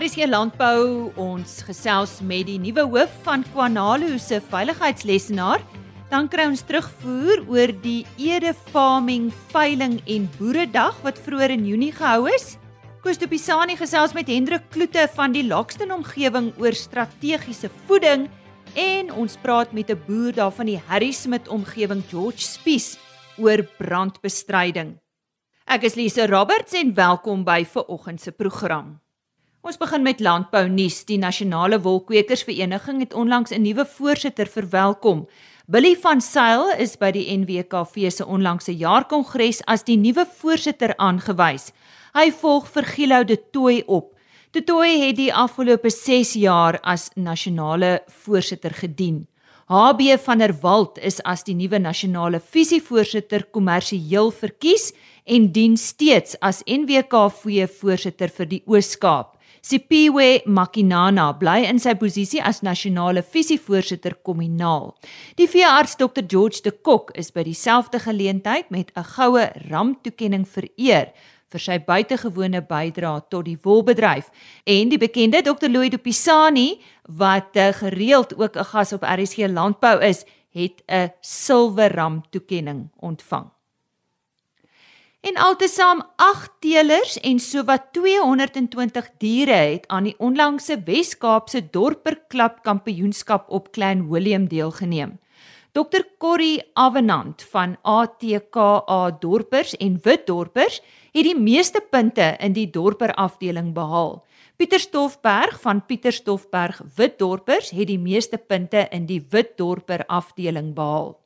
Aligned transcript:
RSG 0.00 0.24
Landbou 0.30 1.10
ons 1.20 1.58
gesels 1.66 2.14
met 2.24 2.46
die 2.48 2.56
nuwe 2.56 2.86
hoof 2.88 3.10
van 3.20 3.42
Quanalo 3.50 4.14
se 4.16 4.38
veiligheidslesenaar. 4.40 5.60
Dan 6.08 6.30
kry 6.32 6.46
ons 6.48 6.62
terugvoer 6.64 7.42
oor 7.44 7.72
die 7.82 8.06
Ede 8.16 8.54
Farming 8.70 9.26
veiling 9.52 9.98
en 10.08 10.24
boeredag 10.38 10.96
wat 11.04 11.20
vroeër 11.20 11.52
in 11.58 11.66
Junie 11.68 11.90
gehou 11.92 12.30
is. 12.32 12.54
Koos 13.04 13.20
de 13.20 13.28
Pisani 13.28 13.76
gesels 13.76 14.16
met 14.16 14.32
Hendrik 14.32 14.70
Kloete 14.72 15.04
van 15.18 15.36
die 15.36 15.44
Lakston 15.44 15.92
omgewing 15.92 16.48
oor 16.56 16.72
strategiese 16.72 17.68
voeding 17.84 18.24
en 18.80 19.12
ons 19.12 19.36
praat 19.44 19.76
met 19.76 19.92
'n 19.92 20.00
boer 20.08 20.32
daar 20.32 20.56
van 20.56 20.66
die 20.72 20.80
Harry 20.88 21.12
Smit 21.12 21.44
omgewing 21.48 22.00
George 22.08 22.40
Spies 22.40 22.96
oor 23.36 23.68
brandbestryding. 23.76 24.96
Ek 25.68 25.84
is 25.84 25.94
Lise 25.94 26.26
Roberts 26.26 26.72
en 26.72 26.94
welkom 26.94 27.44
by 27.44 27.66
ver 27.66 27.84
oggend 27.84 28.20
se 28.20 28.32
program. 28.32 29.00
Ons 29.60 29.76
begin 29.76 30.00
met 30.00 30.22
landbou 30.24 30.62
nuus. 30.72 31.02
Die 31.04 31.18
Nasionale 31.20 31.76
Wolkwekersvereniging 31.84 33.02
het 33.04 33.14
onlangs 33.14 33.50
'n 33.52 33.60
nuwe 33.60 33.84
voorsitter 33.86 34.46
verwelkom. 34.46 35.28
Billy 35.66 35.96
van 36.00 36.20
Sail 36.20 36.70
is 36.78 36.96
by 36.96 37.10
die 37.10 37.36
NWKV 37.36 38.10
se 38.10 38.26
onlangse 38.26 38.76
jaarkongres 38.76 39.60
as 39.66 39.84
die 39.84 39.96
nuwe 39.96 40.26
voorsitter 40.38 40.96
aangewys. 40.96 41.72
Hy 42.14 42.30
volg 42.30 42.68
vir 42.68 42.82
Gilou 42.82 43.24
de 43.24 43.50
Tooi 43.50 43.82
op. 43.86 44.14
De 44.50 44.64
Tooi 44.64 45.06
het 45.06 45.16
die 45.16 45.34
afgelope 45.34 45.90
6 45.90 46.32
jaar 46.32 46.80
as 46.80 47.10
nasionale 47.14 48.02
voorsitter 48.06 48.70
gedien. 48.70 49.26
HB 49.66 50.18
van 50.18 50.38
der 50.38 50.54
Walt 50.60 50.98
is 50.98 51.22
as 51.22 51.44
die 51.44 51.54
nuwe 51.54 51.78
nasionale 51.78 52.40
visievoorsitter 52.40 53.44
kommersieel 53.50 54.30
verkies 54.30 54.92
en 55.24 55.52
dien 55.52 55.76
steeds 55.76 56.34
as 56.40 56.62
NWKV 56.66 57.68
voorsitter 57.80 58.28
vir 58.28 58.46
die 58.46 58.62
Oos-Kaap. 58.66 59.36
Sipiwe 59.60 60.40
Makinana 60.46 61.26
bly 61.36 61.66
in 61.68 61.78
sy 61.82 61.92
posisie 62.00 62.40
as 62.40 62.62
nasionale 62.64 63.20
visievoorsitter 63.20 64.16
kommunaal. 64.24 64.94
Die 65.36 65.48
veearts 65.50 65.98
Dr 66.00 66.24
George 66.24 66.62
de 66.64 66.72
Kok 66.72 67.12
is 67.20 67.28
by 67.34 67.44
dieselfde 67.44 68.00
geleentheid 68.00 68.70
met 68.70 68.90
'n 68.96 69.04
goue 69.04 69.44
ramtoekenning 69.68 70.46
vereer 70.48 71.12
vir 71.50 71.60
sy 71.60 71.78
buitengewone 71.78 72.62
bydrae 72.62 73.20
tot 73.28 73.44
die 73.44 73.58
wolbedryf 73.62 74.30
en 74.64 74.88
die 74.88 74.98
bekende 74.98 75.42
Dr 75.42 75.68
Louis 75.68 75.90
Dupisani 75.90 76.80
wat 77.04 77.56
eh, 77.56 77.72
gereeld 77.74 78.38
ook 78.38 78.56
'n 78.56 78.64
gas 78.64 78.92
op 78.92 79.02
RSG 79.02 79.50
Landbou 79.50 80.00
is, 80.00 80.24
het 80.54 80.82
'n 80.88 81.12
silwer 81.20 81.92
ramtoekenning 81.94 82.88
ontvang. 82.96 83.59
En 85.20 85.36
altesaam 85.36 85.98
8 86.16 86.52
teelers 86.64 87.18
en 87.20 87.38
sowat 87.38 87.90
220 87.92 89.10
diere 89.18 89.52
het 89.52 89.84
aan 89.92 90.06
die 90.08 90.14
onlangse 90.18 90.78
Wes-Kaapse 90.86 91.60
Dorperklap 91.70 92.62
Kampioenskap 92.64 93.50
op 93.50 93.68
Klein 93.72 94.06
Willem 94.08 94.48
deelgeneem. 94.48 95.18
Dr 95.72 96.06
Corrie 96.18 96.62
Avenant 96.72 97.42
van 97.52 97.76
ATKA 97.82 99.10
Dorpers 99.20 99.76
en 99.76 100.00
Wit 100.02 100.26
Dorpers 100.26 100.80
het 101.12 101.24
die 101.28 101.36
meeste 101.36 101.84
punte 101.90 102.36
in 102.40 102.56
die 102.56 102.70
dorper 102.70 103.12
afdeling 103.14 103.74
behaal. 103.76 104.22
Pieter 104.56 104.80
Stoffberg 104.80 105.60
van 105.60 105.84
Pieter 105.86 106.12
Stoffberg 106.12 106.80
Wit 106.96 107.18
Dorpers 107.18 107.70
het 107.70 107.92
die 107.92 108.00
meeste 108.00 108.38
punte 108.38 108.88
in 108.90 109.04
die 109.06 109.26
Wit 109.30 109.58
Dorper 109.58 110.06
afdeling 110.06 110.72
behaal. 110.74 111.20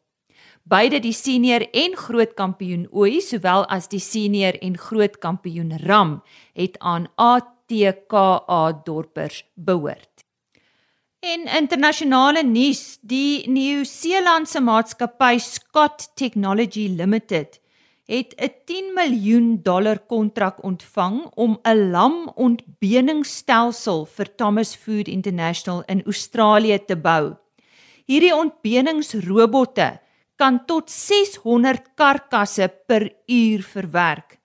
Beide 0.65 0.97
die 1.05 1.12
senior 1.12 1.61
en 1.77 1.93
groot 1.93 2.31
kampioen 2.39 2.87
Ooi 2.89 3.19
sowel 3.20 3.67
as 3.69 3.84
die 3.93 4.01
senior 4.01 4.57
en 4.65 4.79
groot 4.81 5.19
kampioen 5.21 5.75
Ram 5.83 6.23
het 6.56 6.79
aan 6.81 7.05
ATKA 7.21 8.62
dorpers 8.87 9.43
behoort. 9.61 10.25
En 11.21 11.45
internasionale 11.61 12.41
nuus, 12.49 12.97
die 13.05 13.44
Nieu-Seelandse 13.49 14.61
maatskappy 14.65 15.37
Scott 15.38 16.09
Technology 16.16 16.88
Limited 16.88 17.61
het 18.09 18.34
'n 18.37 18.53
10 18.65 18.93
miljoen 18.94 19.62
dollar 19.62 19.99
kontrak 19.99 20.65
ontvang 20.65 21.31
om 21.34 21.59
'n 21.62 21.91
lamontbeningsstelsel 21.91 24.05
vir 24.05 24.34
Thomas 24.37 24.77
Food 24.77 25.09
International 25.09 25.83
in 25.87 26.03
Australië 26.05 26.84
te 26.87 26.97
bou. 26.97 27.37
Hierdie 28.06 28.34
ontbeningsrobotte 28.34 30.00
kan 30.37 30.61
tot 30.67 30.91
600 30.91 31.95
karkasse 31.95 32.69
per 32.87 33.09
uur 33.31 33.62
verwerk. 33.62 34.39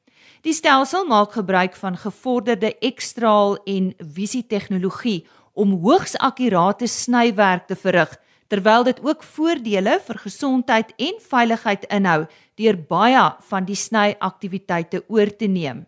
Die 0.46 0.54
stelsel 0.54 1.06
maak 1.10 1.34
gebruik 1.36 1.76
van 1.76 1.98
gevorderde 2.00 2.72
ekstraal 2.80 3.58
en 3.68 3.92
visie 4.00 4.46
tegnologie 4.48 5.26
om 5.54 5.76
hoogs 5.84 6.16
akkurate 6.16 6.88
snywerk 6.88 7.68
te 7.68 7.76
verrig 7.76 8.16
terwyl 8.50 8.84
dit 8.88 9.00
ook 9.06 9.24
voordele 9.24 10.00
vir 10.06 10.20
gesondheid 10.24 10.94
en 10.98 11.20
veiligheid 11.32 11.86
inhou 11.94 12.24
deur 12.58 12.80
baie 12.90 13.26
van 13.52 13.68
die 13.68 13.78
snyaktiwiteite 13.78 15.04
oor 15.08 15.30
te 15.38 15.48
neem. 15.48 15.86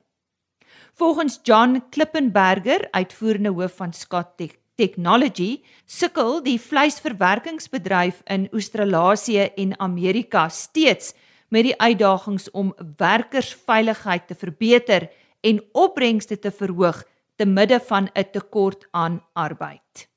Volgens 0.93 1.39
John 1.43 1.79
Klippenberger, 1.89 2.85
uitvoerende 2.91 3.49
hoof 3.49 3.79
van 3.81 3.93
Scott 3.93 4.37
Technology 4.81 5.61
sukkel 5.85 6.39
die 6.41 6.57
vleisverwerkingsbedryf 6.57 8.23
in 8.33 8.47
Australasie 8.49 9.43
en 9.61 9.75
Amerika 9.77 10.47
steeds 10.49 11.13
met 11.53 11.67
die 11.67 11.75
uitdagings 11.77 12.47
om 12.57 12.71
werkersveiligheid 12.97 14.25
te 14.27 14.35
verbeter 14.35 15.09
en 15.45 15.61
opbrengste 15.77 16.39
te 16.39 16.51
verhoog 16.51 17.03
te 17.37 17.45
midde 17.45 17.79
van 17.89 18.09
'n 18.15 18.31
tekort 18.31 18.87
aan 18.91 19.21
arbeid. 19.33 20.07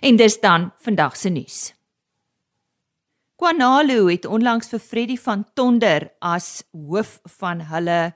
En 0.00 0.16
dis 0.16 0.40
dan 0.40 0.72
vandag 0.78 1.16
se 1.16 1.28
nuus. 1.28 1.74
Quanalu 3.36 4.10
het 4.10 4.24
onlangs 4.24 4.68
vir 4.68 4.78
Freddie 4.78 5.20
van 5.20 5.44
Tonder 5.54 6.10
as 6.18 6.64
hoof 6.72 7.20
van 7.38 7.60
hulle 7.60 8.14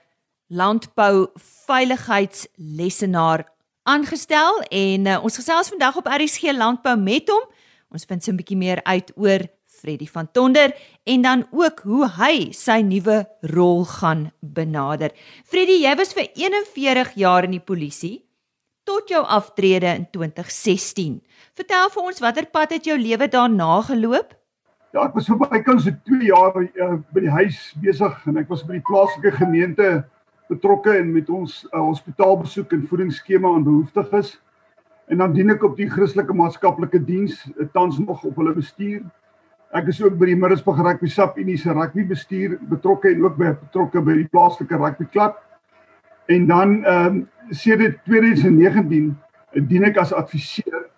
landbou 0.48 1.28
veiligheidslesenaar 1.66 3.44
aangestel 3.88 4.60
en 4.68 5.06
uh, 5.08 5.18
ons 5.24 5.38
gesels 5.40 5.70
vandag 5.72 5.96
op 5.96 6.10
RSG 6.12 6.52
Landbou 6.56 6.96
met 7.00 7.30
hom. 7.32 7.46
Ons 7.88 8.04
vind 8.04 8.22
so 8.22 8.32
'n 8.32 8.36
bietjie 8.36 8.58
meer 8.60 8.80
uit 8.84 9.12
oor 9.16 9.46
Freddy 9.64 10.06
van 10.06 10.28
Tonder 10.32 10.74
en 11.04 11.22
dan 11.22 11.46
ook 11.50 11.80
hoe 11.84 12.08
hy 12.18 12.52
sy 12.52 12.80
nuwe 12.82 13.24
rol 13.40 13.84
gaan 13.84 14.30
benader. 14.40 15.14
Freddy, 15.44 15.80
jy 15.84 15.94
was 15.96 16.12
vir 16.12 16.28
41 16.34 17.14
jaar 17.14 17.44
in 17.44 17.56
die 17.56 17.64
polisie 17.64 18.28
tot 18.84 19.08
jou 19.08 19.22
aftrede 19.24 19.94
in 19.94 20.06
2016. 20.10 21.20
Vertel 21.54 21.88
vir 21.94 22.02
ons 22.02 22.20
watter 22.20 22.46
pad 22.46 22.70
het 22.76 22.84
jou 22.84 22.98
lewe 22.98 23.28
daarna 23.28 23.80
geloop? 23.88 24.34
Ja, 24.92 25.04
ek 25.04 25.14
was 25.14 25.28
vir 25.28 25.36
my 25.40 25.60
kinders 25.60 25.84
se 25.84 25.92
2 26.08 26.30
jaar 26.30 26.56
uh, 26.56 26.94
by 27.12 27.20
die 27.20 27.34
huis 27.40 27.58
besig 27.82 28.14
en 28.26 28.40
ek 28.40 28.48
was 28.48 28.64
by 28.64 28.78
die 28.78 28.86
plaaslike 28.88 29.34
gemeente 29.36 29.88
betrokke 30.48 30.96
en 30.96 31.12
met 31.12 31.30
ons 31.30 31.54
uh, 31.68 31.80
hospitaalbesoek 31.80 32.72
en 32.72 32.86
voedingsskema 32.88 33.48
aan 33.54 33.64
behoeftiges. 33.64 34.38
En 35.08 35.22
dan 35.22 35.32
dien 35.32 35.52
ek 35.52 35.64
op 35.64 35.76
die 35.76 35.88
Christelike 35.90 36.34
Maatskaplike 36.36 37.00
Diens 37.04 37.36
uh, 37.56 37.66
tans 37.72 37.98
nog 37.98 38.24
op 38.24 38.36
hulle 38.40 38.54
bestuur. 38.56 39.02
Ek 39.76 39.90
is 39.92 40.00
ook 40.02 40.16
by 40.20 40.30
die 40.30 40.36
Middelburg 40.40 40.80
Rugby 40.84 41.10
Sap 41.12 41.36
Unie 41.38 41.58
se 41.60 41.72
rugby 41.76 42.06
bestuur 42.08 42.56
betrokke 42.70 43.12
en 43.12 43.26
ook 43.26 43.36
by 43.36 43.52
betrokke 43.60 44.00
by 44.04 44.16
die 44.22 44.28
plaaslike 44.32 44.80
rugby 44.80 45.08
klub. 45.12 45.36
En 46.28 46.46
dan 46.48 46.78
ehm 46.84 47.06
um, 47.06 47.26
sedert 47.50 48.02
2019 48.04 49.06
uh, 49.08 49.62
dien 49.68 49.84
ek 49.88 50.00
as 50.00 50.12
adviseur 50.12 50.88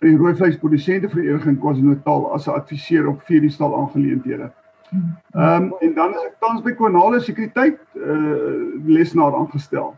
vir 0.00 0.08
die 0.08 0.16
rooi 0.18 0.32
vleisprodusente 0.34 1.10
vereniging 1.12 1.58
KwaZulu-Natal 1.60 2.30
as 2.34 2.48
'n 2.48 2.56
adviseur 2.56 3.08
op 3.10 3.22
vier 3.28 3.50
stal 3.50 3.76
aangeleenthede. 3.76 4.50
Ehm 4.90 5.62
um, 5.62 5.74
en 5.80 5.94
dan 5.94 6.14
is 6.14 6.24
ek 6.26 6.36
tans 6.42 6.62
by 6.62 6.72
Konale 6.74 7.20
Sekuriteit 7.22 7.78
uh 7.94 8.84
lesenaar 8.86 9.34
aangestel. 9.38 9.96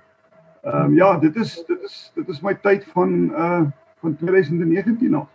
Ehm 0.63 0.85
um, 0.85 0.95
ja, 0.95 1.19
dit 1.19 1.37
is 1.37 1.65
dit 1.67 1.83
is 1.83 2.13
dit 2.15 2.29
is 2.29 2.41
my 2.41 2.55
tyd 2.55 2.85
van 2.93 3.31
uh 3.31 3.63
van 4.03 4.17
2019 4.17 5.15
af. 5.15 5.29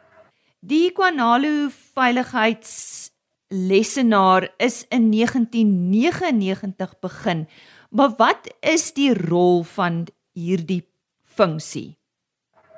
Die 0.59 0.91
Kwanalu 0.91 1.69
veiligheidslesenaar 1.69 4.49
is 4.57 4.85
in 4.89 5.11
1999 5.11 6.99
begin. 6.99 7.47
Maar 7.89 8.13
wat 8.17 8.55
is 8.59 8.93
die 8.93 9.27
rol 9.27 9.63
van 9.63 10.07
hierdie 10.33 10.87
funksie? 11.23 11.97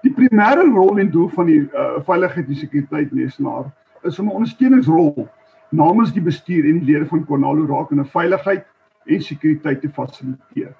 Die 0.01 0.13
primêre 0.13 0.71
rol 0.71 0.99
en 0.99 1.11
doel 1.11 1.29
van 1.29 1.45
die 1.45 1.59
uh, 1.59 1.99
veiligheid 2.05 2.47
en 2.47 2.55
sekuriteit 2.55 3.11
lesenaar 3.11 3.63
is 4.03 4.19
om 4.19 4.29
'n 4.29 4.31
ondersteuningsrol 4.31 5.29
namens 5.69 6.13
die 6.13 6.23
bestuur 6.23 6.65
en 6.65 6.79
die 6.79 6.93
lede 6.93 7.05
van 7.05 7.25
Konalo 7.25 7.65
raak 7.65 7.91
in 7.91 7.99
'n 7.99 8.05
veiligheid 8.05 8.65
en 9.05 9.21
sekuriteit 9.21 9.81
te 9.81 9.89
fasiliteer. 9.89 10.73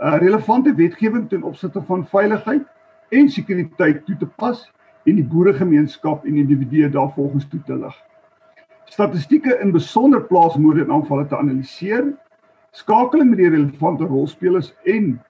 'n 0.00 0.18
Relevante 0.18 0.74
wetgewing 0.74 1.28
ten 1.28 1.42
opsigte 1.42 1.82
van 1.82 2.06
veiligheid 2.06 2.62
en 3.08 3.28
sekuriteit 3.28 4.06
toe 4.06 4.16
te 4.16 4.26
pas 4.26 4.72
en 5.04 5.14
die 5.14 5.24
boeregemeenskap 5.24 6.24
en 6.24 6.36
individue 6.36 6.90
daarvolgens 6.90 7.48
toe 7.48 7.62
te 7.66 7.76
lig. 7.76 7.94
Statistieke 8.84 9.58
in 9.60 9.72
besonder 9.72 10.22
plaasmoorde 10.22 10.84
en 10.84 10.92
aanvalle 10.92 11.26
te 11.26 11.36
analiseer, 11.36 12.12
skakeling 12.70 13.30
met 13.30 13.38
die 13.38 13.48
relevante 13.48 14.04
rolspelers 14.04 14.74
en 14.84 15.20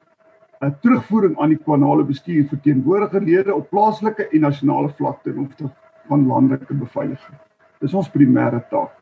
'n 0.61 0.77
terugvoering 0.81 1.39
aan 1.39 1.49
die 1.49 1.63
kwanale 1.63 2.05
bestuur 2.05 2.47
verteenwoordiger 2.49 3.23
lede 3.23 3.55
op 3.55 3.71
plaaslike 3.71 4.29
en 4.29 4.41
nasionale 4.41 4.89
vlak 4.89 5.23
ten 5.23 5.39
opsigte 5.39 5.71
van 6.09 6.27
landelike 6.27 6.75
beveiliging. 6.75 7.37
Dis 7.81 7.95
ons 7.95 8.09
primêre 8.09 8.61
taak. 8.71 8.93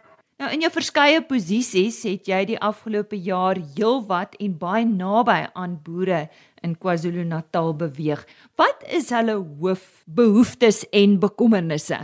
Nou 0.43 0.49
in 0.51 0.65
jou 0.65 0.73
verskeie 0.75 1.21
posisies 1.23 2.01
het 2.09 2.27
jy 2.27 2.41
die 2.49 2.57
afgelope 2.59 3.15
jaar 3.15 3.61
heelwat 3.77 4.33
en 4.43 4.57
baie 4.59 4.83
naby 4.89 5.37
aan 5.55 5.77
boere 5.85 6.25
in 6.67 6.73
KwaZulu-Natal 6.75 7.77
beweeg. 7.79 8.25
Wat 8.59 8.83
is 8.91 9.13
hulle 9.15 9.37
hoofbehoeftes 9.39 10.83
en 10.91 11.21
bekommernisse? 11.23 12.01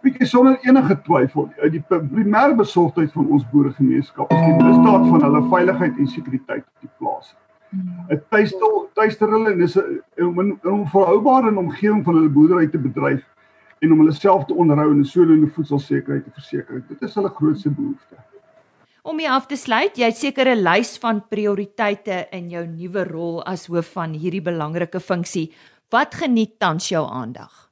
Bietjie 0.00 0.30
sonder 0.30 0.56
enige 0.64 0.96
twyfel, 1.04 1.50
die 1.74 1.82
primêre 1.90 2.56
besorgdheid 2.56 3.12
van 3.12 3.28
ons 3.28 3.44
boeregemeenskap 3.52 4.32
is 4.32 4.46
die 4.46 4.56
misdaad 4.56 5.04
van 5.10 5.26
hulle 5.26 5.42
veiligheid 5.52 6.00
en 6.00 6.08
sekuriteit 6.14 6.64
op 6.64 6.86
die 6.86 6.92
plase. 6.96 7.36
'n 8.10 8.22
tuistel 8.30 8.88
tuister 8.94 9.28
hulle 9.30 9.52
en 9.52 9.58
dis 9.58 9.76
'n 9.76 10.00
'n 10.64 10.86
volhoubare 10.94 11.52
omgewing 11.56 12.04
van 12.04 12.14
hulle 12.14 12.32
boerdery 12.36 12.66
te 12.68 12.78
bedryf 12.78 13.20
en 13.80 13.92
om 13.92 14.02
hulle 14.02 14.12
self 14.12 14.44
te 14.48 14.54
onderhou 14.54 14.90
en 14.92 15.04
sodoende 15.04 15.48
voedselsekerheid 15.54 16.24
te 16.24 16.34
verseker. 16.36 16.82
Dit 16.88 17.02
is 17.02 17.14
hulle 17.16 17.32
grootste 17.36 17.72
behoefte. 17.72 18.20
Om 19.02 19.20
jy 19.22 19.30
af 19.32 19.46
te 19.48 19.56
sluit, 19.56 19.96
jy 19.96 20.10
het 20.10 20.16
seker 20.16 20.48
'n 20.52 20.62
lys 20.62 20.98
van 20.98 21.22
prioriteite 21.28 22.26
in 22.32 22.50
jou 22.50 22.66
nuwe 22.66 23.04
rol 23.04 23.42
as 23.44 23.66
hoof 23.66 23.92
van 23.96 24.12
hierdie 24.12 24.42
belangrike 24.42 25.00
funksie. 25.00 25.52
Wat 25.90 26.14
geniet 26.14 26.58
tans 26.58 26.88
jou 26.88 27.08
aandag? 27.08 27.70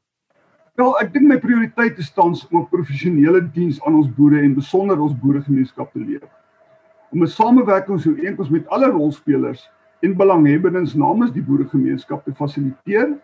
Wel, 0.75 0.95
ek 1.01 1.13
dink 1.13 1.27
my 1.27 1.39
prioriteit 1.39 1.99
is 1.99 2.11
tans 2.11 2.47
om 2.51 2.61
'n 2.61 2.69
professionele 2.69 3.41
diens 3.53 3.81
aan 3.85 3.95
ons 3.95 4.09
boere 4.09 4.41
en 4.41 4.55
besonder 4.55 5.01
ons 5.01 5.13
boeregemeenskap 5.13 5.93
te 5.93 5.99
lewer. 5.99 6.31
Om 7.13 7.23
'n 7.23 7.27
samewerking 7.27 8.01
so 8.01 8.15
eenkos 8.15 8.49
met 8.49 8.67
alle 8.69 8.87
rolspelers 8.87 9.71
en 10.01 10.17
belanghebbendes 10.17 10.95
namens 10.95 11.33
die 11.33 11.43
boeregemeenskap 11.43 12.25
te 12.25 12.35
fasiliteer 12.35 13.19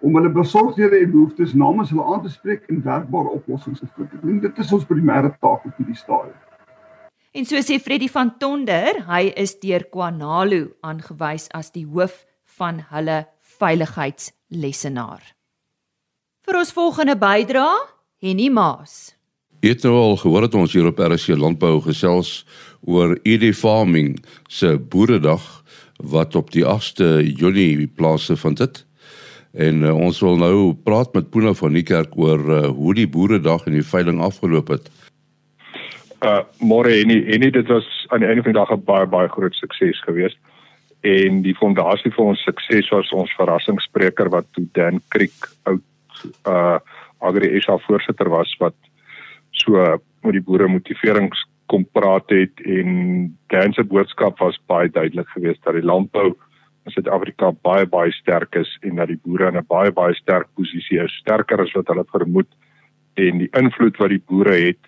om 0.00 0.16
hulle 0.16 0.30
besorgdhede 0.32 0.98
en 0.98 1.10
behoeftes 1.10 1.54
namens 1.54 1.90
hulle 1.90 2.04
aan 2.04 2.22
te 2.22 2.32
spreek 2.32 2.66
en 2.68 2.82
werkbare 2.82 3.36
oplossings 3.38 3.80
te 3.80 3.88
vind. 3.96 4.16
En 4.22 4.40
dit 4.40 4.58
is 4.58 4.72
ons 4.72 4.86
primêre 4.88 5.30
taak 5.40 5.64
op 5.64 5.78
hierdie 5.78 5.98
stadium. 5.98 6.36
En 7.34 7.46
so 7.48 7.58
sê 7.66 7.80
Freddie 7.82 8.10
van 8.10 8.30
Tonder, 8.38 9.00
hy 9.08 9.32
is 9.34 9.56
deur 9.58 9.82
Kwanalu 9.90 10.68
aangewys 10.86 11.48
as 11.50 11.72
die 11.74 11.86
hoof 11.86 12.20
van 12.58 12.84
hulle 12.92 13.24
veiligheidslesenaar. 13.58 15.32
Vir 16.44 16.60
ons 16.60 16.70
volgende 16.76 17.16
bydra, 17.18 17.66
Henny 18.22 18.50
Maas. 18.52 19.14
Het 19.64 19.82
nou 19.82 19.94
al 19.96 20.18
gehoor 20.20 20.44
dat 20.44 20.54
ons 20.60 20.72
hier 20.76 20.86
op 20.86 20.98
RC 21.00 21.34
Landbou 21.40 21.78
gesels 21.86 22.44
oor 22.84 23.16
ED 23.24 23.48
Farming 23.56 24.18
se 24.46 24.76
Boeredag 24.78 25.64
wat 26.04 26.36
op 26.36 26.50
die 26.52 26.66
8de 26.68 27.24
Junie 27.24 27.86
plaasvind 27.86 28.60
dit. 28.60 28.82
En 29.54 29.82
uh, 29.86 29.94
ons 29.94 30.20
wil 30.20 30.36
nou 30.36 30.54
praat 30.82 31.12
met 31.14 31.30
Puna 31.30 31.52
van 31.54 31.72
Niekerk 31.72 32.16
oor 32.18 32.40
uh, 32.50 32.60
hoe 32.74 32.94
die 32.94 33.06
boeredag 33.06 33.68
en 33.68 33.76
die 33.76 33.86
veiling 33.86 34.18
afgeloop 34.22 34.72
het. 34.74 34.88
Uh 36.24 36.40
môre 36.58 36.90
en 36.90 37.12
en 37.12 37.44
dit 37.44 37.68
was 37.70 37.86
aan 38.10 38.24
die 38.24 38.28
einde 38.28 38.42
van 38.42 38.52
die 38.52 38.58
dag 38.60 38.72
'n 38.74 38.84
baie 38.84 39.06
baie 39.06 39.28
groot 39.28 39.54
sukses 39.54 40.00
geweest. 40.02 40.38
En 41.00 41.42
die 41.42 41.54
fondasie 41.54 42.10
vir 42.10 42.24
ons 42.24 42.42
sukses 42.42 42.88
was 42.90 43.12
ons 43.12 43.36
verrassingsspreker 43.38 44.30
wat 44.30 44.46
toe 44.52 44.66
Dan 44.72 45.00
Creek 45.08 45.46
oud 45.62 45.82
uh 46.48 46.78
Agri 47.20 47.60
SA 47.60 47.78
voorsitter 47.78 48.28
was 48.28 48.56
wat 48.58 48.74
so 49.50 50.00
met 50.22 50.32
die 50.32 50.42
boere 50.42 50.68
motiverings 50.68 51.46
kom 51.66 51.86
praat 51.92 52.30
het 52.30 52.60
en 52.64 53.36
Dan 53.48 53.72
se 53.72 53.84
boodskap 53.84 54.38
was 54.38 54.58
baie 54.66 54.88
duidelik 54.88 55.28
geweest 55.28 55.62
dat 55.62 55.74
die 55.74 55.86
landbou 55.92 56.26
in 56.26 56.53
Suid-Afrika 56.92 57.52
baie 57.62 57.86
baie 57.86 58.12
sterk 58.12 58.56
is 58.60 58.78
en 58.82 58.96
dat 58.96 59.08
die 59.08 59.20
boere 59.24 59.48
in 59.48 59.56
'n 59.56 59.66
baie 59.68 59.92
baie 59.92 60.14
sterk 60.14 60.48
posisie 60.54 61.00
is, 61.00 61.12
sterker 61.22 61.60
as 61.60 61.72
wat 61.72 61.88
hulle 61.88 62.04
vermoed 62.12 62.50
en 63.16 63.38
die 63.38 63.50
invloed 63.52 63.96
wat 63.96 64.10
die 64.10 64.22
boere 64.26 64.54
het 64.54 64.84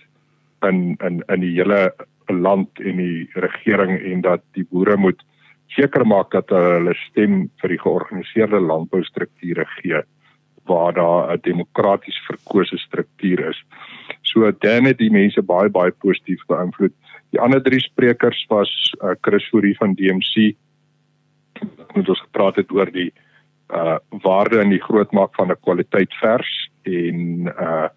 in 0.63 0.97
in 1.05 1.23
in 1.29 1.41
die 1.41 1.55
hele 1.57 1.95
land 2.29 2.81
en 2.81 2.97
die 2.97 3.29
regering 3.35 3.99
en 4.13 4.21
dat 4.21 4.43
die 4.53 4.67
boere 4.71 4.97
moet 4.97 5.23
seker 5.69 6.05
maak 6.07 6.31
dat 6.31 6.51
hulle 6.51 6.95
stem 7.07 7.49
vir 7.61 7.75
die 7.75 7.81
georganiseerde 7.83 8.61
landboustrukture 8.61 9.67
gee 9.79 10.03
waar 10.67 10.93
daar 10.93 11.33
'n 11.33 11.41
demokraties 11.43 12.19
verkose 12.27 12.79
struktuur 12.79 13.49
is. 13.49 13.65
So 14.23 14.51
dan 14.51 14.85
het 14.85 14.99
die 14.99 15.11
mense 15.11 15.43
baie 15.43 15.71
baie 15.71 15.91
positief 15.91 16.43
beïnvloed. 16.47 16.93
Die 17.31 17.41
ander 17.41 17.63
drie 17.63 17.81
sprekers 17.81 18.47
was 18.49 18.95
uh, 19.03 19.15
Chris 19.21 19.49
Fourie 19.49 19.77
van 19.77 19.95
DMC 19.95 20.57
wat 21.61 22.09
ons 22.09 22.21
gepraat 22.21 22.57
het 22.57 22.73
oor 22.73 22.91
die 22.93 23.13
uh 23.75 23.99
waarde 24.23 24.61
in 24.63 24.71
die 24.71 24.83
grootmaak 24.83 25.35
van 25.35 25.51
'n 25.51 25.63
kwaliteit 25.63 26.13
vers 26.23 26.71
en 26.83 27.47
uh 27.47 27.89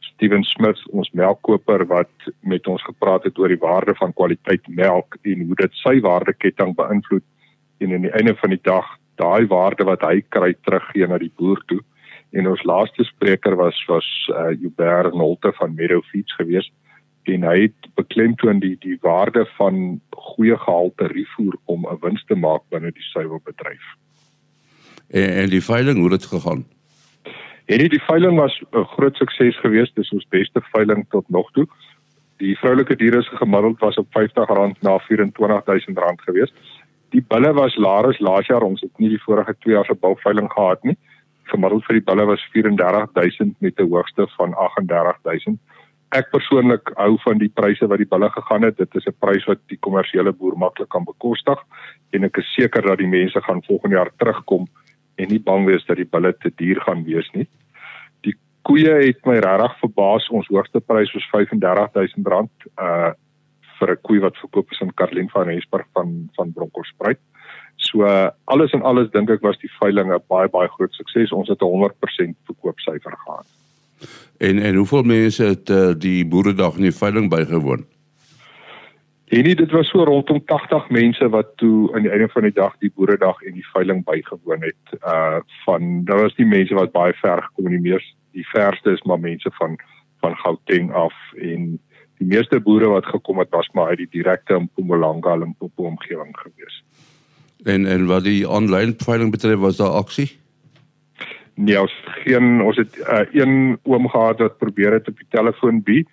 Steven 0.00 0.44
Smith 0.44 0.80
ons 0.92 1.10
melkkoper 1.10 1.86
wat 1.86 2.12
met 2.40 2.66
ons 2.66 2.82
gepraat 2.82 3.24
het 3.24 3.38
oor 3.38 3.48
die 3.48 3.60
waarde 3.60 3.94
van 3.94 4.12
kwaliteit 4.12 4.68
melk 4.68 5.16
en 5.22 5.46
hoe 5.46 5.54
dit 5.54 5.72
sy 5.80 6.00
waardeketting 6.00 6.74
beïnvloed 6.76 7.24
en 7.80 7.94
aan 7.94 8.04
die 8.04 8.12
einde 8.12 8.34
van 8.36 8.50
die 8.50 8.62
dag 8.62 8.86
daai 9.16 9.46
waarde 9.46 9.84
wat 9.84 10.04
hy 10.04 10.20
kry 10.28 10.54
teruggee 10.64 11.06
na 11.06 11.18
die 11.18 11.32
boer 11.36 11.60
toe. 11.66 11.80
En 12.32 12.46
ons 12.46 12.64
laaste 12.64 13.04
spreker 13.04 13.56
was 13.56 13.84
was 13.88 14.08
uh, 14.28 14.52
Hubert 14.60 15.14
Nolte 15.14 15.52
van 15.52 15.74
Meadow 15.74 16.02
Feeds 16.12 16.34
geweest 16.34 16.72
en 17.28 17.44
hy 17.44 17.56
het 17.60 17.88
beklemtoon 17.94 18.60
die 18.60 18.76
die 18.80 18.98
waarde 19.02 19.44
van 19.56 20.00
goeie 20.10 20.56
gehalte 20.58 21.06
rifoer 21.12 21.56
om 21.64 21.86
'n 21.86 21.98
wins 22.00 22.24
te 22.24 22.34
maak 22.34 22.62
binne 22.68 22.92
die 22.92 23.08
suiwelbedryf. 23.12 23.84
En, 25.10 25.30
en 25.30 25.48
die 25.48 25.64
veiling 25.64 25.98
hoe 25.98 26.12
het 26.12 26.24
gegaan? 26.24 26.64
En 27.66 27.88
die 27.88 28.02
veiling 28.02 28.36
was 28.36 28.62
'n 28.72 28.84
groot 28.84 29.16
sukses 29.16 29.60
geweest, 29.60 29.94
dis 29.94 30.12
ons 30.12 30.26
beste 30.28 30.60
veiling 30.72 31.06
tot 31.08 31.28
nog 31.28 31.50
toe. 31.52 31.66
Die 32.36 32.58
vroulike 32.58 32.96
diere 32.96 33.22
se 33.22 33.36
gemiddeld 33.36 33.78
was 33.78 33.96
op 33.96 34.06
R50 34.06 34.80
na 34.80 34.98
R24000 34.98 36.22
geweest. 36.24 36.54
Die 37.10 37.24
bulle 37.28 37.52
was 37.52 37.76
laer 37.76 38.06
as 38.06 38.18
laas 38.18 38.46
jaar, 38.46 38.62
ons 38.62 38.80
het 38.80 38.98
nie 38.98 39.08
die 39.08 39.22
vorige 39.22 39.54
2 39.58 39.74
jaar 39.74 39.84
se 39.84 39.94
bulveiling 39.94 40.52
gehad 40.52 40.82
nie 40.82 40.96
gemiddeld 41.50 41.86
vir 41.86 41.98
die 41.98 42.06
bulle 42.06 42.26
was 42.30 42.42
34000 42.54 43.56
met 43.64 43.78
'n 43.78 43.90
hoogste 43.90 44.26
van 44.36 44.54
38000. 44.54 45.58
Ek 46.10 46.30
persoonlik 46.32 46.90
hou 46.98 47.14
van 47.22 47.38
die 47.38 47.52
pryse 47.54 47.86
wat 47.86 48.00
die 48.02 48.08
bulle 48.10 48.30
gegaan 48.34 48.64
het. 48.66 48.76
Dit 48.76 48.94
is 48.98 49.06
'n 49.06 49.14
prys 49.22 49.44
wat 49.46 49.60
die 49.68 49.78
kommersiële 49.78 50.32
boer 50.32 50.56
maklik 50.58 50.88
kan 50.88 51.04
bekostig 51.04 51.58
en 52.12 52.24
ek 52.24 52.38
is 52.38 52.54
seker 52.54 52.82
dat 52.82 52.98
die 52.98 53.06
mense 53.06 53.40
gaan 53.40 53.62
volgende 53.62 53.96
jaar 53.96 54.10
terugkom 54.18 54.66
en 55.16 55.28
nie 55.28 55.38
bang 55.38 55.66
wees 55.66 55.84
dat 55.86 55.96
die 55.96 56.10
bulle 56.10 56.32
te 56.32 56.50
duur 56.56 56.80
gaan 56.80 57.04
wees 57.04 57.30
nie. 57.34 57.46
Die 58.22 58.34
koeie 58.62 59.06
het 59.06 59.26
my 59.26 59.38
regtig 59.38 59.78
verbaas. 59.78 60.28
Ons 60.28 60.48
hoogste 60.48 60.80
prys 60.80 61.12
was 61.14 61.28
R35000 61.30 62.68
uh 62.78 63.12
vir 63.80 63.92
'n 63.92 64.02
koei 64.02 64.20
wat 64.20 64.36
verkoop 64.36 64.72
is 64.72 64.80
in 64.80 64.92
Karlin 64.94 65.30
van 65.30 65.48
Hesburg 65.48 65.86
van 65.94 66.28
van 66.36 66.52
Bronkhorstspruit. 66.52 67.18
So 67.76 68.04
alles 68.44 68.72
en 68.72 68.82
alles 68.82 69.10
dink 69.10 69.30
ek 69.30 69.42
was 69.42 69.58
die 69.58 69.72
veiling 69.80 70.12
'n 70.12 70.22
baie 70.28 70.48
baie 70.48 70.68
groot 70.68 70.92
sukses. 70.92 71.32
Ons 71.32 71.48
het 71.48 71.62
'n 71.62 71.64
100% 71.64 72.36
verkoopsyfer 72.44 73.16
gehad. 73.24 73.46
En 74.38 74.58
en 74.58 74.74
hoeveel 74.74 75.02
mense 75.02 75.44
het 75.44 75.70
uh, 75.70 75.90
die 75.98 76.26
boeredag 76.26 76.76
in 76.76 76.88
die 76.88 76.96
veiling 76.96 77.28
bygewoon? 77.30 77.84
En 79.30 79.44
nie, 79.46 79.54
dit 79.54 79.70
was 79.70 79.88
so 79.88 80.04
rondom 80.04 80.44
80 80.44 80.88
mense 80.90 81.28
wat 81.28 81.52
toe 81.56 81.94
aan 81.94 82.02
die 82.02 82.10
einde 82.10 82.28
van 82.28 82.42
die 82.42 82.54
dag 82.54 82.72
die 82.78 82.90
boeredag 82.94 83.42
en 83.42 83.52
die 83.54 83.66
veiling 83.72 84.04
bygewoon 84.04 84.64
het. 84.64 84.96
Uh 85.06 85.38
van 85.64 86.04
daar 86.04 86.22
was 86.22 86.34
die 86.34 86.46
mense 86.46 86.74
wat 86.74 86.92
baie 86.92 87.14
ver 87.20 87.42
gekom 87.42 87.68
het. 87.68 87.76
Die 87.76 87.90
mees 87.90 88.08
die 88.32 88.46
verste 88.48 88.90
is 88.90 89.02
maar 89.02 89.20
mense 89.20 89.50
van 89.58 89.78
van 90.20 90.36
Gauteng 90.36 90.92
af 90.92 91.14
en 91.36 91.78
die 92.18 92.26
meeste 92.26 92.60
boere 92.60 92.88
wat 92.88 93.06
gekom 93.06 93.38
het 93.38 93.48
was 93.50 93.70
maar 93.72 93.88
uit 93.88 94.02
die 94.02 94.10
direkte 94.10 94.58
Mpumalanga 94.58 95.32
en 95.32 95.38
Limpopo 95.38 95.84
omgewing 95.84 96.36
gewees. 96.38 96.82
En 97.64 97.86
en 97.86 98.06
wat 98.06 98.24
die 98.24 98.48
aanlyn 98.48 98.94
veiling 98.98 99.30
betref, 99.30 99.58
was 99.58 99.76
daar 99.76 99.96
aksie? 100.02 100.39
Nee, 101.60 101.80
ons 101.80 101.92
geen 102.24 102.62
ons 102.64 102.76
het 102.76 102.96
uh, 102.96 103.20
een 103.36 103.78
oom 103.82 104.08
gehad 104.08 104.38
wat 104.38 104.58
probeer 104.58 104.92
het 104.96 105.08
op 105.08 105.16
die 105.16 105.28
telefoon 105.28 105.82
bi. 105.84 106.04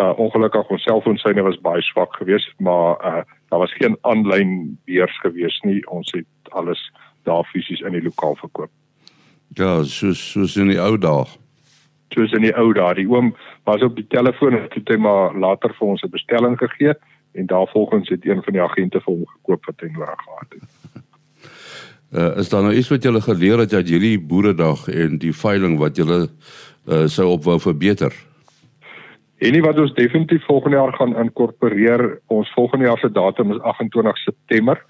Uh 0.00 0.12
ongelukkig 0.20 0.68
ons 0.72 0.82
selfoonsyne 0.82 1.42
was 1.44 1.60
baie 1.60 1.82
swak 1.82 2.16
geweest, 2.16 2.54
maar 2.58 2.96
uh 3.04 3.22
daar 3.48 3.62
was 3.62 3.74
geen 3.76 3.96
aanlyn 4.00 4.78
beurs 4.84 5.18
geweest 5.20 5.64
nie. 5.64 5.82
Ons 5.88 6.12
het 6.12 6.52
alles 6.52 6.80
daar 7.22 7.44
fisies 7.44 7.80
in 7.80 7.92
die 7.92 8.02
lokaal 8.02 8.36
verkoop. 8.36 8.70
Ja, 9.54 9.82
soos 9.82 10.30
soos 10.32 10.56
in 10.56 10.72
die 10.72 10.80
ou 10.80 10.96
dae. 10.98 11.26
Soos 12.14 12.32
in 12.32 12.48
die 12.48 12.56
ou 12.56 12.72
dae. 12.72 12.94
Die 12.94 13.08
oom 13.08 13.34
was 13.64 13.82
op 13.82 13.96
die 13.96 14.06
telefoon 14.08 14.56
en 14.56 14.66
het 14.70 14.88
hy 14.88 14.96
maar 14.96 15.36
later 15.36 15.74
vir 15.78 15.92
ons 15.92 16.02
'n 16.02 16.10
bestelling 16.10 16.58
gegee 16.58 16.94
en 17.36 17.46
daarvolgens 17.46 18.08
het 18.08 18.26
een 18.26 18.42
van 18.42 18.52
die 18.52 18.62
agente 18.62 19.00
vir 19.00 19.12
hom 19.12 19.26
gekoop 19.26 19.66
wat 19.66 19.80
hy 19.80 19.88
nodig 19.92 20.24
gehad 20.24 20.52
het. 20.56 20.75
Uh, 22.12 22.36
is 22.38 22.48
daar 22.48 22.62
nou 22.62 22.74
iets 22.74 22.88
wat 22.88 23.02
julle 23.02 23.20
geleer 23.20 23.58
het 23.58 23.72
uit 23.72 23.88
hierdie 23.88 24.18
boeredag 24.20 24.88
en 24.88 25.18
die 25.18 25.34
veiling 25.34 25.78
wat 25.78 25.96
julle 25.96 26.28
uh, 26.28 27.06
sou 27.06 27.28
op 27.32 27.44
wou 27.44 27.58
verbeter? 27.60 28.14
En 29.38 29.52
nie 29.52 29.60
wat 29.60 29.78
ons 29.78 29.92
definitief 29.94 30.44
volgende 30.46 30.76
jaar 30.76 30.94
gaan 30.96 31.16
inkorporeer, 31.16 32.20
ons 32.26 32.52
volgende 32.54 32.86
jaar 32.86 32.98
se 32.98 33.10
datum 33.12 33.52
is 33.52 33.60
28 33.60 34.16
September. 34.16 34.80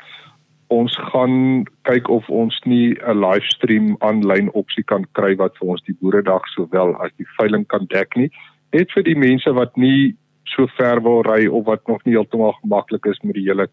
ons 0.69 0.97
gaan 1.13 1.65
kyk 1.87 2.09
of 2.11 2.29
ons 2.29 2.55
nie 2.65 2.95
'n 2.99 3.21
livestream 3.21 3.97
aanlyn 4.01 4.51
opsie 4.53 4.83
kan 4.85 5.07
kry 5.13 5.37
wat 5.37 5.57
vir 5.59 5.69
ons 5.69 5.83
die 5.87 5.97
boeredag 6.01 6.43
sowel 6.55 6.95
as 7.03 7.13
die 7.19 7.27
veiling 7.39 7.67
kan 7.67 7.87
dek 7.91 8.17
nie 8.17 8.31
net 8.73 8.91
vir 8.95 9.03
die 9.03 9.15
mense 9.15 9.53
wat 9.53 9.77
nie 9.77 10.17
so 10.45 10.67
ver 10.79 11.01
wil 11.03 11.23
ry 11.23 11.47
of 11.47 11.67
wat 11.67 11.87
nog 11.89 12.03
nie 12.05 12.15
heeltemal 12.15 12.55
gemaklik 12.63 13.07
is 13.07 13.23
met 13.23 13.35
die 13.35 13.47
hele 13.47 13.69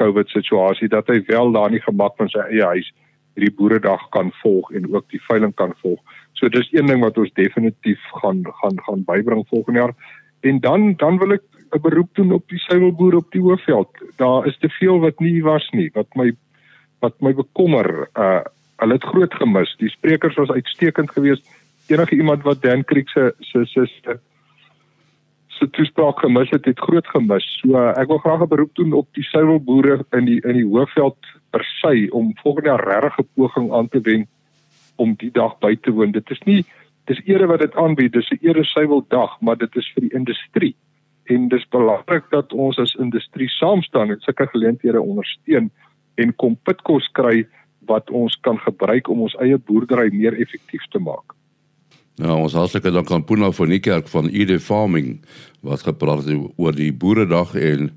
COVID 0.00 0.28
situasie 0.28 0.88
dat 0.88 1.08
hy 1.08 1.22
wel 1.26 1.52
daar 1.52 1.70
nie 1.70 1.82
gemak 1.82 2.16
van 2.16 2.28
sy 2.28 2.42
eie 2.48 2.64
huis 2.74 2.92
hierdie 3.34 3.54
boeredag 3.58 4.08
kan 4.14 4.30
volg 4.42 4.70
en 4.72 4.86
ook 4.94 5.08
die 5.10 5.22
veiling 5.26 5.54
kan 5.58 5.74
volg. 5.82 6.00
So 6.38 6.48
dis 6.48 6.70
een 6.72 6.86
ding 6.86 7.02
wat 7.02 7.18
ons 7.18 7.32
definitief 7.34 8.02
gaan 8.22 8.44
gaan 8.60 8.78
gaan 8.86 9.04
bybring 9.06 9.46
volgende 9.48 9.80
jaar. 9.80 9.94
En 10.40 10.60
dan 10.60 10.94
dan 10.96 11.18
wil 11.18 11.32
ek 11.32 11.42
'n 11.74 11.82
beroep 11.82 12.14
doen 12.14 12.32
op 12.32 12.48
die 12.48 12.58
suiwelboere 12.58 13.16
op 13.16 13.30
die 13.30 13.40
Hoëveld. 13.40 13.90
Daar 14.16 14.46
is 14.46 14.58
te 14.58 14.68
veel 14.68 15.00
wat 15.00 15.18
nie 15.20 15.42
was 15.42 15.68
nie 15.70 15.90
wat 15.94 16.14
my 16.14 16.32
wat 17.00 17.20
my 17.20 17.34
bekommer. 17.34 18.08
Uh 18.14 18.42
hulle 18.76 18.94
het 18.94 19.04
groot 19.04 19.34
gemis. 19.34 19.76
Die 19.78 19.88
sprekers 19.88 20.34
was 20.34 20.50
uitstekend 20.50 21.10
geweest. 21.10 21.46
Enige 21.86 22.16
iemand 22.16 22.42
wat 22.42 22.62
Dan 22.62 22.84
Creek 22.84 23.08
se 23.08 23.34
se 23.38 23.66
se 23.66 24.18
se 25.58 25.70
toespraak 25.70 26.18
gemis 26.18 26.50
het, 26.50 26.64
het 26.64 26.78
groot 26.78 27.06
gemis. 27.06 27.46
So 27.60 27.78
ek 27.78 28.08
wil 28.08 28.18
graag 28.18 28.42
'n 28.42 28.48
beroep 28.48 28.74
doen 28.74 28.92
op 28.92 29.08
die 29.14 29.24
suiwelboere 29.24 30.04
in 30.12 30.24
die 30.24 30.40
in 30.44 30.56
die 30.60 30.66
Hoëveld 30.66 31.18
per 31.50 31.64
se 31.64 32.08
om 32.10 32.34
volgende 32.42 32.68
jaar 32.68 32.84
regtig 32.88 33.18
'n 33.18 33.28
poging 33.34 33.72
aan 33.72 33.88
te 33.88 34.00
wend 34.00 34.28
om 34.96 35.14
die 35.14 35.30
dag 35.30 35.58
by 35.58 35.76
te 35.76 35.90
woon. 35.90 36.12
Dit 36.12 36.30
is 36.30 36.40
nie 36.44 36.64
dis 37.04 37.20
ere 37.24 37.46
wat 37.46 37.60
dit 37.60 37.74
aanbied, 37.74 38.12
dis 38.12 38.30
'n 38.30 38.38
ere 38.40 38.64
suiweldag, 38.64 39.40
maar 39.40 39.56
dit 39.56 39.76
is 39.76 39.92
vir 39.94 40.00
die 40.08 40.14
industrie 40.14 40.76
en 41.24 41.48
dis 41.48 41.68
belangrik 41.68 42.24
dat 42.30 42.52
ons 42.52 42.78
as 42.78 42.96
industrie 43.00 43.48
saam 43.48 43.82
staan 43.82 44.10
en 44.10 44.20
sulke 44.20 44.46
geleenthede 44.46 45.00
ondersteun 45.00 45.70
en 46.14 46.36
kom 46.36 46.56
pitkos 46.62 47.08
kry 47.12 47.46
wat 47.88 48.10
ons 48.10 48.36
kan 48.40 48.58
gebruik 48.58 49.08
om 49.08 49.20
ons 49.20 49.36
eie 49.44 49.58
boerdery 49.58 50.10
meer 50.12 50.36
effektief 50.40 50.84
te 50.92 50.98
maak. 50.98 51.34
Nou 52.22 52.34
ons 52.44 52.54
hartlike 52.54 52.92
dank 52.94 53.10
aan 53.10 53.24
Puna 53.26 53.48
van 53.50 53.68
Niekerk 53.68 54.06
van 54.06 54.28
ID 54.30 54.60
Farming 54.62 55.24
wat 55.66 55.82
gepraat 55.82 56.22
het 56.22 56.52
oor 56.62 56.76
die 56.76 56.92
boeredag 56.94 57.56
en 57.58 57.90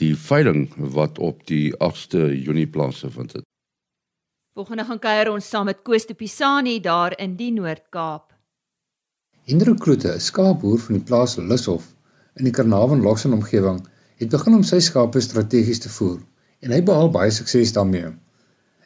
die 0.00 0.14
veiling 0.16 0.70
wat 0.94 1.18
op 1.18 1.42
die 1.50 1.74
8de 1.76 2.30
Junie 2.32 2.66
plaasgevind 2.66 3.36
het. 3.36 3.44
Volgende 4.56 4.88
gaan 4.88 5.02
kuier 5.04 5.28
ons 5.34 5.50
saam 5.52 5.68
met 5.68 5.84
Koos 5.84 6.08
de 6.08 6.16
Pisani 6.16 6.80
daar 6.80 7.12
in 7.20 7.36
die 7.36 7.52
Noord-Kaap. 7.52 8.32
Hendrik 9.44 9.84
Kloete, 9.84 10.16
skaapboer 10.18 10.80
van 10.86 10.96
die 10.96 11.04
plaas 11.04 11.36
Lushof 11.36 11.92
in 12.40 12.48
die 12.48 12.56
Karnaval 12.56 13.04
Lokson 13.04 13.36
omgewing, 13.36 13.84
het 14.16 14.32
begin 14.32 14.62
om 14.62 14.64
sy 14.64 14.80
skape 14.80 15.20
strategies 15.20 15.84
te 15.84 15.92
voer 15.92 16.22
en 16.64 16.72
hy 16.72 16.80
behaal 16.82 17.12
baie 17.12 17.30
sukses 17.30 17.76
daarmee. 17.76 18.16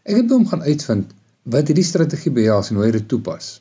Ek 0.03 0.19
het 0.19 0.27
by 0.27 0.41
hom 0.41 0.49
gaan 0.51 0.67
uitvind 0.67 1.15
wat 1.55 1.71
hierdie 1.71 1.87
strategie 1.87 2.35
behels 2.35 2.71
en 2.73 2.81
hoe 2.81 2.91
hy 2.91 2.97
dit 2.99 3.09
toepas. 3.09 3.61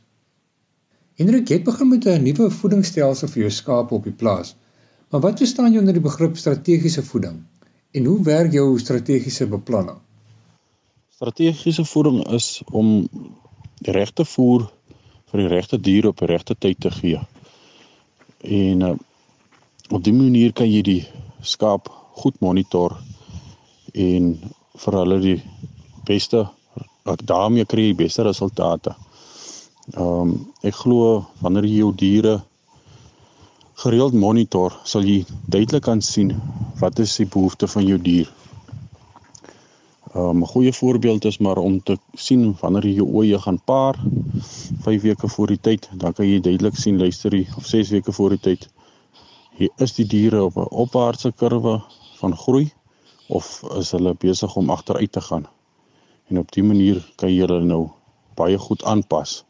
Hendrik 1.22 1.52
het 1.54 1.64
begin 1.64 1.88
met 1.88 2.06
'n 2.10 2.24
nuwe 2.24 2.50
voedingsstelsel 2.50 3.28
vir 3.28 3.42
jou 3.42 3.50
skape 3.54 3.94
op 3.94 4.04
die 4.04 4.14
plaas. 4.22 4.56
Maar 5.10 5.22
wat 5.22 5.38
verstaan 5.38 5.74
jy 5.74 5.80
onder 5.80 5.94
die 5.94 6.02
begrip 6.02 6.38
strategiese 6.38 7.04
voeding 7.04 7.44
en 7.92 8.06
hoe 8.06 8.24
werk 8.24 8.52
jou 8.52 8.80
strategiese 8.80 9.48
beplanning? 9.48 9.98
Strategiese 11.10 11.86
voeding 11.86 12.28
is 12.28 12.62
om 12.72 13.08
die 13.86 13.92
regte 13.92 14.26
voer 14.26 14.66
vir 15.30 15.40
die 15.44 15.48
regte 15.48 15.80
diere 15.80 16.08
op 16.08 16.18
die 16.18 16.32
regte 16.32 16.56
tyd 16.58 16.80
te 16.80 16.92
gee. 16.92 17.20
En 18.42 18.82
uh, 18.82 18.96
op 19.90 20.04
die 20.04 20.14
manier 20.14 20.54
kan 20.54 20.72
jy 20.72 20.82
die 20.82 21.08
skaap 21.42 21.92
goed 22.24 22.40
monitor 22.40 22.98
en 23.94 24.34
vir 24.74 25.00
hulle 25.04 25.20
die 25.20 25.38
beste 26.04 26.48
daarmee 27.06 27.66
kry 27.66 27.92
jy 27.92 27.96
beste 27.96 28.24
resultate. 28.24 28.96
Ehm 29.92 30.22
um, 30.22 30.30
ek 30.64 30.76
glo 30.84 31.26
wanneer 31.44 31.66
jy 31.68 31.78
jou 31.82 31.90
diere 32.00 32.36
gereeld 33.84 34.14
monitor, 34.14 34.78
sal 34.88 35.04
jy 35.04 35.26
duidelik 35.52 35.84
kan 35.84 36.02
sien 36.02 36.32
wat 36.80 37.00
is 37.04 37.18
die 37.20 37.28
behoefte 37.34 37.68
van 37.68 37.84
jou 37.90 37.98
dier. 38.00 38.30
Ehm, 40.14 40.38
'n 40.38 40.44
um, 40.44 40.46
goeie 40.54 40.74
voorbeeld 40.74 41.26
is 41.26 41.40
maar 41.40 41.58
om 41.58 41.82
te 41.84 41.98
sien 42.14 42.56
wanneer 42.62 42.88
jy 42.88 42.96
jou 43.02 43.10
oeye 43.20 43.40
gaan 43.40 43.60
paar 43.60 44.00
5 44.88 45.02
weke 45.02 45.28
voor 45.28 45.48
die 45.48 45.60
tyd, 45.60 45.90
dan 45.94 46.14
kan 46.14 46.26
jy 46.26 46.40
duidelik 46.40 46.76
sien 46.76 46.98
luister 47.00 47.36
jy 47.36 47.48
of 47.58 47.66
6 47.66 47.90
weke 47.90 48.12
voor 48.12 48.30
die 48.30 48.44
tyd 48.48 48.70
hier 49.58 49.70
is 49.78 49.94
die 49.94 50.08
diere 50.08 50.44
op 50.44 50.56
'n 50.58 50.72
opwaartse 50.72 51.32
kurwe 51.32 51.82
van 52.20 52.38
groei 52.38 52.72
of 53.28 53.64
is 53.76 53.92
hulle 53.92 54.14
besig 54.14 54.56
om 54.56 54.70
agteruit 54.70 55.12
te 55.12 55.22
gaan. 55.22 55.48
En 56.28 56.40
op 56.40 56.52
dië 56.52 56.64
manier 56.64 57.12
kan 57.16 57.30
jy 57.30 57.40
hulle 57.40 57.64
nou 57.64 57.90
baie 58.36 58.58
goed 58.58 58.84
aanpas 58.84 59.44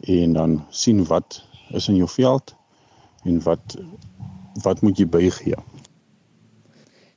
en 0.00 0.32
dan 0.32 0.64
sien 0.70 1.04
wat 1.04 1.42
is 1.74 1.88
in 1.88 1.96
jou 1.96 2.08
veld 2.08 2.54
en 3.24 3.42
wat 3.42 3.76
wat 4.62 4.80
moet 4.82 4.98
jy 4.98 5.06
bygee. 5.06 5.58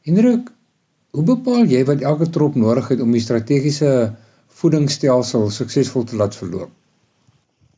Hendrik, 0.06 0.52
hoe 1.12 1.24
bepaal 1.26 1.66
jy 1.70 1.82
wat 1.86 2.04
elke 2.06 2.30
trop 2.30 2.56
nodig 2.56 2.92
het 2.94 3.02
om 3.02 3.12
die 3.12 3.24
strategiese 3.24 4.14
voedingsstelsel 4.62 5.50
suksesvol 5.50 6.06
te 6.06 6.20
laat 6.20 6.38
verloop? 6.38 6.70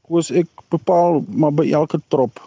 Koos 0.04 0.32
ek 0.36 0.50
bepaal 0.74 1.22
maar 1.32 1.56
by 1.56 1.70
elke 1.72 2.02
trop 2.12 2.42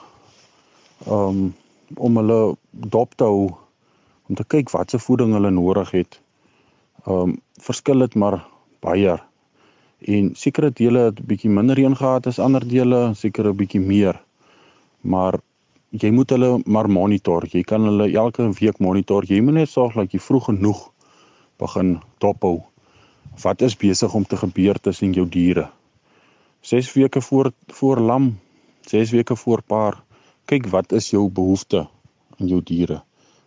um, 1.06 1.54
om 1.96 2.20
hulle 2.20 2.40
dop 2.70 3.16
te 3.16 3.24
hou 3.24 3.48
om 4.26 4.36
te 4.36 4.44
kyk 4.44 4.72
watse 4.74 4.98
voeding 4.98 5.32
hulle 5.36 5.52
nodig 5.54 5.92
het. 6.02 6.20
Ehm 7.06 7.32
um, 7.32 7.36
verskil 7.62 8.02
dit 8.04 8.14
maar 8.20 8.42
baie. 8.84 9.14
En 9.98 10.34
sekere 10.34 10.70
dele 10.70 10.98
het 11.08 11.20
'n 11.20 11.26
bietjie 11.26 11.50
minder 11.50 11.76
reën 11.76 11.96
gehad 11.96 12.26
as 12.26 12.38
ander 12.38 12.68
dele, 12.68 13.14
sekere 13.14 13.50
'n 13.50 13.56
bietjie 13.56 13.80
meer. 13.80 14.20
Maar 15.00 15.40
jy 15.90 16.10
moet 16.10 16.30
hulle 16.30 16.60
maar 16.66 16.88
monitor. 16.90 17.46
Jy 17.50 17.62
kan 17.62 17.82
hulle 17.82 18.12
elke 18.12 18.50
week 18.60 18.78
monitor. 18.78 19.24
Jy 19.24 19.40
moet 19.40 19.54
net 19.54 19.68
sorg 19.68 19.94
dat 19.94 20.12
jy 20.12 20.18
vroeg 20.18 20.44
genoeg 20.44 20.90
begin 21.58 22.00
dop 22.18 22.42
hou. 22.42 22.62
Wat 23.42 23.62
is 23.62 23.76
besig 23.76 24.14
om 24.14 24.24
te 24.24 24.36
gebeur 24.36 24.80
tussen 24.80 25.12
jou 25.12 25.28
diere? 25.28 25.70
6 26.60 26.92
weke 26.92 27.20
voor 27.20 27.52
voor 27.66 28.00
lam, 28.00 28.38
6 28.80 29.10
weke 29.10 29.36
voor 29.36 29.62
paar 29.62 30.02
kyk 30.44 30.66
wat 30.66 30.92
is 30.92 31.10
jou 31.10 31.28
behoefte 31.30 31.86
in 32.38 32.48
jou 32.48 32.62
diere. 32.62 33.02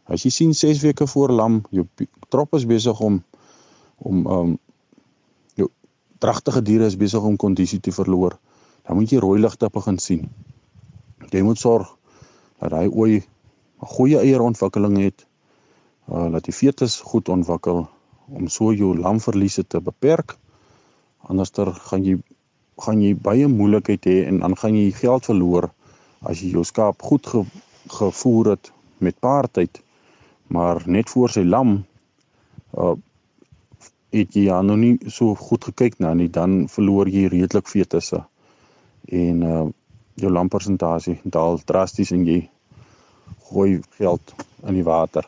As 0.06 0.24
jy 0.24 0.32
sien 0.32 0.53
6 0.53 0.82
weke 0.82 1.08
voor 1.08 1.32
lam, 1.32 1.62
jou 1.72 1.86
trop 2.29 2.53
is 2.53 2.65
besig 2.65 3.00
om 3.00 3.24
om 3.98 4.25
um 4.27 4.58
dragtige 6.24 6.62
diere 6.62 6.86
is 6.86 6.98
besig 7.00 7.24
om 7.24 7.38
kondisie 7.40 7.80
te 7.80 7.92
verloor, 7.96 8.38
dan 8.88 8.98
moet 8.98 9.12
jy 9.12 9.20
rooi 9.24 9.40
ligte 9.42 9.70
begin 9.74 10.00
sien. 10.00 10.28
Jy 11.32 11.42
moet 11.46 11.60
sorg 11.60 11.90
dat 12.60 12.76
hy 12.76 12.88
ooi 12.88 13.22
'n 13.82 13.92
goeie 13.96 14.20
eierontwikkeling 14.20 14.98
het, 14.98 15.26
uh 16.12 16.28
dat 16.32 16.44
die 16.44 16.54
fetus 16.54 17.00
goed 17.00 17.30
ontwikkel 17.30 17.88
om 18.28 18.48
so 18.48 18.74
jou 18.74 18.98
lamverliese 18.98 19.64
te 19.68 19.80
beperk. 19.80 20.38
Anderster 21.28 21.74
gaan 21.74 22.04
jy 22.04 22.20
gaan 22.80 23.02
jy 23.02 23.16
baie 23.16 23.48
moeilikheid 23.48 24.06
hê 24.06 24.26
en 24.28 24.40
dan 24.40 24.56
gaan 24.56 24.76
jy 24.76 24.92
geld 24.92 25.26
verloor 25.26 25.70
as 26.22 26.42
jy 26.42 26.52
jou 26.52 26.64
skaap 26.64 27.02
goed 27.02 27.28
ge, 27.28 27.44
gevoer 27.88 28.50
het 28.56 28.72
met 28.98 29.20
paartyd 29.20 29.82
maar 30.50 30.82
net 30.86 31.10
voor 31.10 31.30
sy 31.30 31.44
lam 31.46 31.84
uh 32.78 32.96
het 34.13 34.36
jy 34.36 34.48
ja 34.48 34.62
nog 34.62 34.78
nie 34.78 34.96
so 35.08 35.36
goed 35.36 35.63
gekyk 35.70 36.00
na 36.00 36.13
nie 36.13 36.30
dan 36.30 36.68
verloor 36.68 37.10
jy 37.10 37.28
redelik 37.30 37.68
fetusse 37.68 38.24
en 39.10 39.44
uh 39.44 39.68
jou 40.20 40.32
lampersentasie 40.32 41.20
daal 41.24 41.62
drasties 41.66 42.12
en 42.12 42.25
jy 42.28 42.42
gooi 43.50 43.80
geld 43.98 44.34
in 44.68 44.75
die 44.78 44.84
water. 44.84 45.28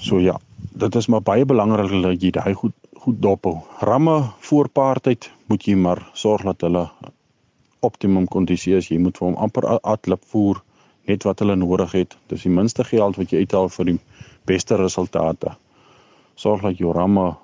So 0.00 0.20
ja, 0.20 0.36
dit 0.58 0.94
is 1.00 1.08
maar 1.08 1.24
baie 1.24 1.46
belangrik 1.48 1.94
dat 2.02 2.22
jy 2.22 2.32
daai 2.34 2.54
goed 2.54 2.76
goed 3.04 3.20
dop 3.20 3.44
hou. 3.44 3.58
Ramme 3.84 4.32
voor 4.48 4.68
paartyd 4.68 5.30
moet 5.46 5.66
jy 5.68 5.74
maar 5.76 6.00
sorg 6.16 6.44
dat 6.46 6.62
hulle 6.64 6.86
optimum 7.84 8.28
kondisie 8.28 8.76
is. 8.78 8.88
Jy 8.88 8.98
moet 8.98 9.18
vir 9.18 9.28
hom 9.28 9.36
amper 9.36 9.66
atlip 9.82 10.24
voer 10.32 10.62
net 11.08 11.26
wat 11.28 11.42
hulle 11.44 11.56
nodig 11.60 11.92
het. 11.92 12.16
Dis 12.32 12.46
die 12.46 12.52
minste 12.52 12.84
geld 12.84 13.18
wat 13.20 13.32
jy 13.32 13.44
uithaal 13.44 13.68
vir 13.76 13.90
die 13.92 13.98
beste 14.48 14.78
resultate. 14.80 15.52
Sorg 16.34 16.62
dat 16.62 16.78
jou 16.78 16.92
ramme 16.92 17.34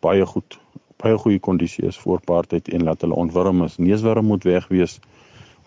baie 0.00 0.26
goed 0.26 0.58
baie 1.00 1.16
goeie 1.18 1.40
kondisie 1.40 1.86
is 1.88 1.98
voor 1.98 2.20
paartyd 2.20 2.68
en 2.68 2.82
laat 2.84 3.00
hulle 3.00 3.16
ontwurm 3.16 3.64
is. 3.64 3.78
Neuswurm 3.78 4.26
moet 4.26 4.44
weg 4.44 4.68
wees 4.68 4.98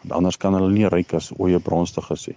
want 0.04 0.12
anders 0.20 0.38
kan 0.38 0.54
hulle 0.54 0.72
nie 0.72 0.90
ryk 0.92 1.14
as 1.14 1.32
oeye 1.40 1.60
bronstig 1.60 2.06
gesê. 2.12 2.36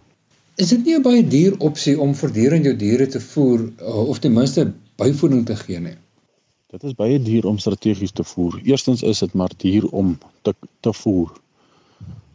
Is 0.57 0.69
dit 0.73 0.85
nie 0.85 0.97
'n 0.97 1.03
baie 1.03 1.23
duur 1.29 1.59
opsie 1.59 2.01
om 2.01 2.15
voortdurend 2.15 2.65
jou 2.65 2.77
diere 2.77 3.07
te 3.07 3.21
voer 3.21 3.61
uh, 3.81 4.09
of 4.09 4.19
ten 4.19 4.33
minste 4.33 4.73
byvoeding 4.97 5.47
te 5.47 5.57
gee 5.57 5.81
nie? 5.81 5.97
Dit 6.67 6.83
is 6.83 6.95
baie 6.95 7.19
duur 7.23 7.47
om 7.47 7.59
strategies 7.59 8.13
te 8.13 8.25
voer. 8.25 8.61
Eerstens 8.63 9.03
is 9.03 9.19
dit 9.19 9.35
maar 9.35 9.53
duur 9.57 9.89
om 9.91 10.19
te 10.43 10.55
te 10.81 10.93
voer. 10.93 11.33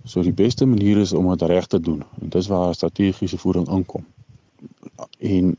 So 0.03 0.21
die 0.21 0.33
beste 0.33 0.65
manier 0.65 0.97
is 0.97 1.13
om 1.13 1.29
dit 1.29 1.41
reg 1.41 1.67
te 1.67 1.79
doen 1.79 2.03
en 2.21 2.29
dis 2.29 2.47
waar 2.47 2.75
strategiese 2.75 3.37
voeding 3.37 3.67
inkom. 3.69 4.05
En 5.19 5.57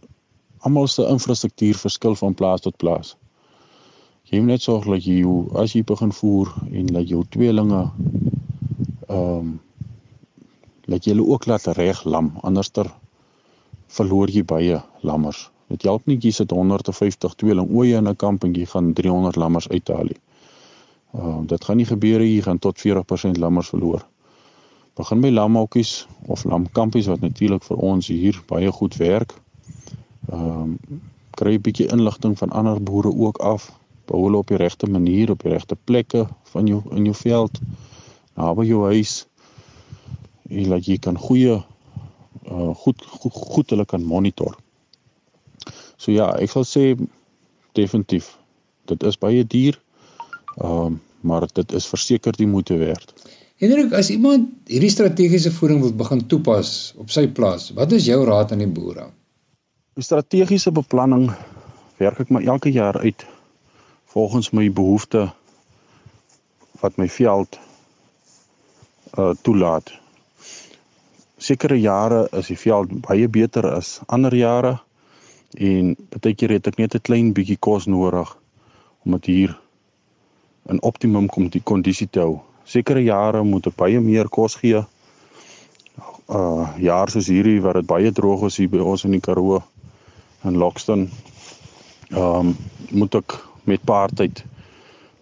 almal 0.63 0.89
se 0.89 1.07
infrastruktuur 1.09 1.79
verskil 1.79 2.15
van 2.15 2.35
plaas 2.35 2.63
tot 2.65 2.77
plaas. 2.77 3.17
Jy 4.31 4.41
moet 4.41 4.55
net 4.55 4.63
sorg 4.63 4.87
dat 4.89 5.05
jy 5.05 5.19
jou 5.21 5.37
as 5.61 5.75
jy 5.75 5.83
begin 5.85 6.13
voer 6.15 6.53
en 6.71 6.87
dat 6.95 7.09
jou 7.09 7.25
tweelinge 7.35 7.83
ehm 9.09 9.19
um, 9.19 9.61
dat 10.93 11.07
jy 11.07 11.13
hulle 11.13 11.27
ook 11.31 11.47
laat 11.47 11.67
reg 11.79 12.01
lam 12.05 12.33
anderster 12.43 12.89
verloor 13.97 14.31
jy 14.31 14.43
baie 14.45 14.81
lammers. 15.01 15.51
Dit 15.71 15.87
help 15.89 16.07
nie 16.11 16.19
jy 16.21 16.33
sit 16.35 16.51
150 16.51 17.37
tweeling 17.41 17.69
ooe 17.71 17.93
in 17.99 18.09
'n 18.09 18.17
kamp 18.17 18.45
en 18.45 18.55
jy 18.55 18.67
gaan 18.67 18.93
300 18.93 19.37
lammers 19.37 19.69
uithaal 19.69 20.05
nie. 20.11 20.21
Ehm 21.15 21.29
uh, 21.29 21.47
dit 21.47 21.65
gaan 21.65 21.77
nie 21.77 21.87
gebeur 21.87 22.21
jy 22.21 22.41
gaan 22.43 22.59
tot 22.59 22.79
40% 22.87 23.39
lammers 23.39 23.69
verloor. 23.69 24.07
Begin 24.97 25.21
by 25.21 25.31
lamhokkies 25.31 26.07
of 26.27 26.45
lamkampies 26.45 27.07
wat 27.07 27.21
natuurlik 27.21 27.65
vir 27.65 27.77
ons 27.77 28.07
hier 28.07 28.43
baie 28.49 28.73
goed 28.73 28.97
werk. 28.97 29.42
Ehm 30.31 30.61
um, 30.63 30.79
kry 31.33 31.55
'n 31.57 31.65
bietjie 31.65 31.89
inligting 31.89 32.39
van 32.39 32.51
ander 32.51 32.83
boere 32.83 33.13
ook 33.15 33.39
af. 33.39 33.73
Bou 34.05 34.25
hulle 34.25 34.37
op 34.37 34.49
die 34.49 34.57
regte 34.57 34.87
manier 34.87 35.31
op 35.31 35.43
die 35.43 35.53
regte 35.53 35.77
plekke 35.85 36.27
van 36.53 36.67
jou 36.67 36.83
in 36.91 37.05
jou 37.05 37.15
veld 37.15 37.61
naby 38.35 38.67
jou 38.67 38.85
huis. 38.85 39.27
En 40.49 40.69
laat 40.69 40.87
jy 40.87 40.99
kan 40.99 41.19
goeie 41.19 41.63
uh 42.51 42.75
goed, 42.75 43.03
goed 43.07 43.33
goed 43.33 43.71
hulle 43.71 43.85
kan 43.85 44.03
monitor. 44.03 44.57
So 45.97 46.13
ja, 46.13 46.33
ek 46.35 46.51
sal 46.51 46.65
sê 46.65 46.85
definitief 47.73 48.37
dit 48.91 49.03
is 49.03 49.19
baie 49.19 49.47
duur. 49.47 49.81
Ehm 50.59 50.85
um, 50.85 51.01
maar 51.23 51.47
dit 51.47 51.73
is 51.73 51.87
verseker 51.87 52.35
die 52.35 52.49
moeite 52.51 52.75
werd. 52.77 53.13
Hendrik, 53.63 53.93
as 53.95 54.09
iemand 54.11 54.49
hierdie 54.67 54.91
strategiese 54.91 55.53
voeding 55.55 55.85
wil 55.85 55.93
begin 55.95 56.25
toepas 56.27 56.95
op 56.99 57.13
sy 57.15 57.29
plaas, 57.31 57.69
wat 57.79 57.93
is 57.95 58.09
jou 58.11 58.25
raad 58.27 58.51
aan 58.51 58.65
die 58.65 58.67
boere? 58.67 59.05
Die 59.93 60.05
strategiese 60.05 60.71
beplanning 60.73 61.27
werk 62.01 62.23
ek 62.23 62.31
maar 62.33 62.47
elke 62.49 62.71
jaar 62.73 62.97
uit 63.03 63.27
volgens 64.15 64.47
my 64.57 64.71
behoeftes 64.73 65.35
wat 66.81 66.97
my 66.97 67.09
veld 67.13 67.59
uh 69.21 69.35
toelaat. 69.45 69.93
Sekere 71.37 71.77
jare 71.77 72.23
is 72.41 72.49
die 72.49 72.57
veld 72.57 72.95
baie 73.05 73.29
beter 73.29 73.69
as 73.69 73.99
ander 74.07 74.33
jare 74.33 74.79
en 75.61 75.93
baie 76.17 76.33
keer 76.41 76.57
het 76.57 76.73
ek 76.73 76.81
net 76.81 76.97
'n 76.97 77.05
klein 77.11 77.29
bietjie 77.37 77.59
kos 77.61 77.85
nodig 77.85 78.33
om 79.05 79.13
dit 79.19 79.29
hier 79.35 79.53
in 80.73 80.81
optimum 80.81 81.29
kom 81.29 81.53
die 81.53 81.61
kondisie 81.73 82.09
te 82.09 82.25
hou 82.25 82.41
sekere 82.65 83.05
jare 83.05 83.45
moet 83.45 83.67
ek 83.67 83.77
baie 83.77 84.01
meer 84.01 84.29
kos 84.29 84.57
gee. 84.57 84.81
Uh 86.33 86.65
jaar 86.81 87.11
soos 87.13 87.29
hierdie 87.29 87.61
waar 87.61 87.83
dit 87.83 87.87
baie 87.87 88.13
droog 88.13 88.49
is 88.49 88.57
hier 88.57 88.73
by 88.73 88.81
ons 88.81 89.05
in 89.05 89.21
die 89.21 89.21
Karoo 89.21 89.61
in 90.45 90.57
Lockston. 90.57 91.11
Ehm 92.11 92.53
um, 92.53 92.57
moet 92.91 93.15
ek 93.15 93.39
met 93.65 93.85
paartyd 93.85 94.45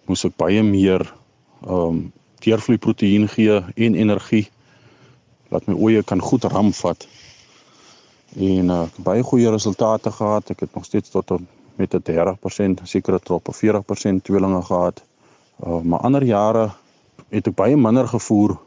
moes 0.09 0.25
ek 0.27 0.35
baie 0.35 0.63
meer 0.63 1.05
ehm 1.61 1.75
um, 1.75 2.01
teervloei 2.41 2.79
proteïen 2.81 3.27
gee 3.29 3.59
en 3.61 3.95
energie 3.95 4.47
laat 5.51 5.67
my 5.67 5.75
oeye 5.77 6.03
kan 6.03 6.21
goed 6.21 6.47
ram 6.49 6.71
vat. 6.73 7.07
En 8.35 8.71
uh 8.71 8.85
baie 8.97 9.23
goeie 9.23 9.51
resultate 9.51 10.11
gehad. 10.11 10.49
Ek 10.49 10.65
het 10.65 10.75
nog 10.75 10.85
steeds 10.85 11.09
tot 11.09 11.31
met 11.75 11.93
'n 11.93 12.03
30% 12.03 12.81
sekere 12.83 13.19
trop 13.19 13.47
of 13.47 13.57
40% 13.57 14.23
tweelinge 14.23 14.61
gehad. 14.61 15.03
Uh 15.65 15.81
maar 15.81 15.99
ander 15.99 16.23
jare 16.23 16.71
het 17.29 17.47
ek 17.47 17.55
baie 17.55 17.77
minder 17.77 18.07
gevoer 18.07 18.57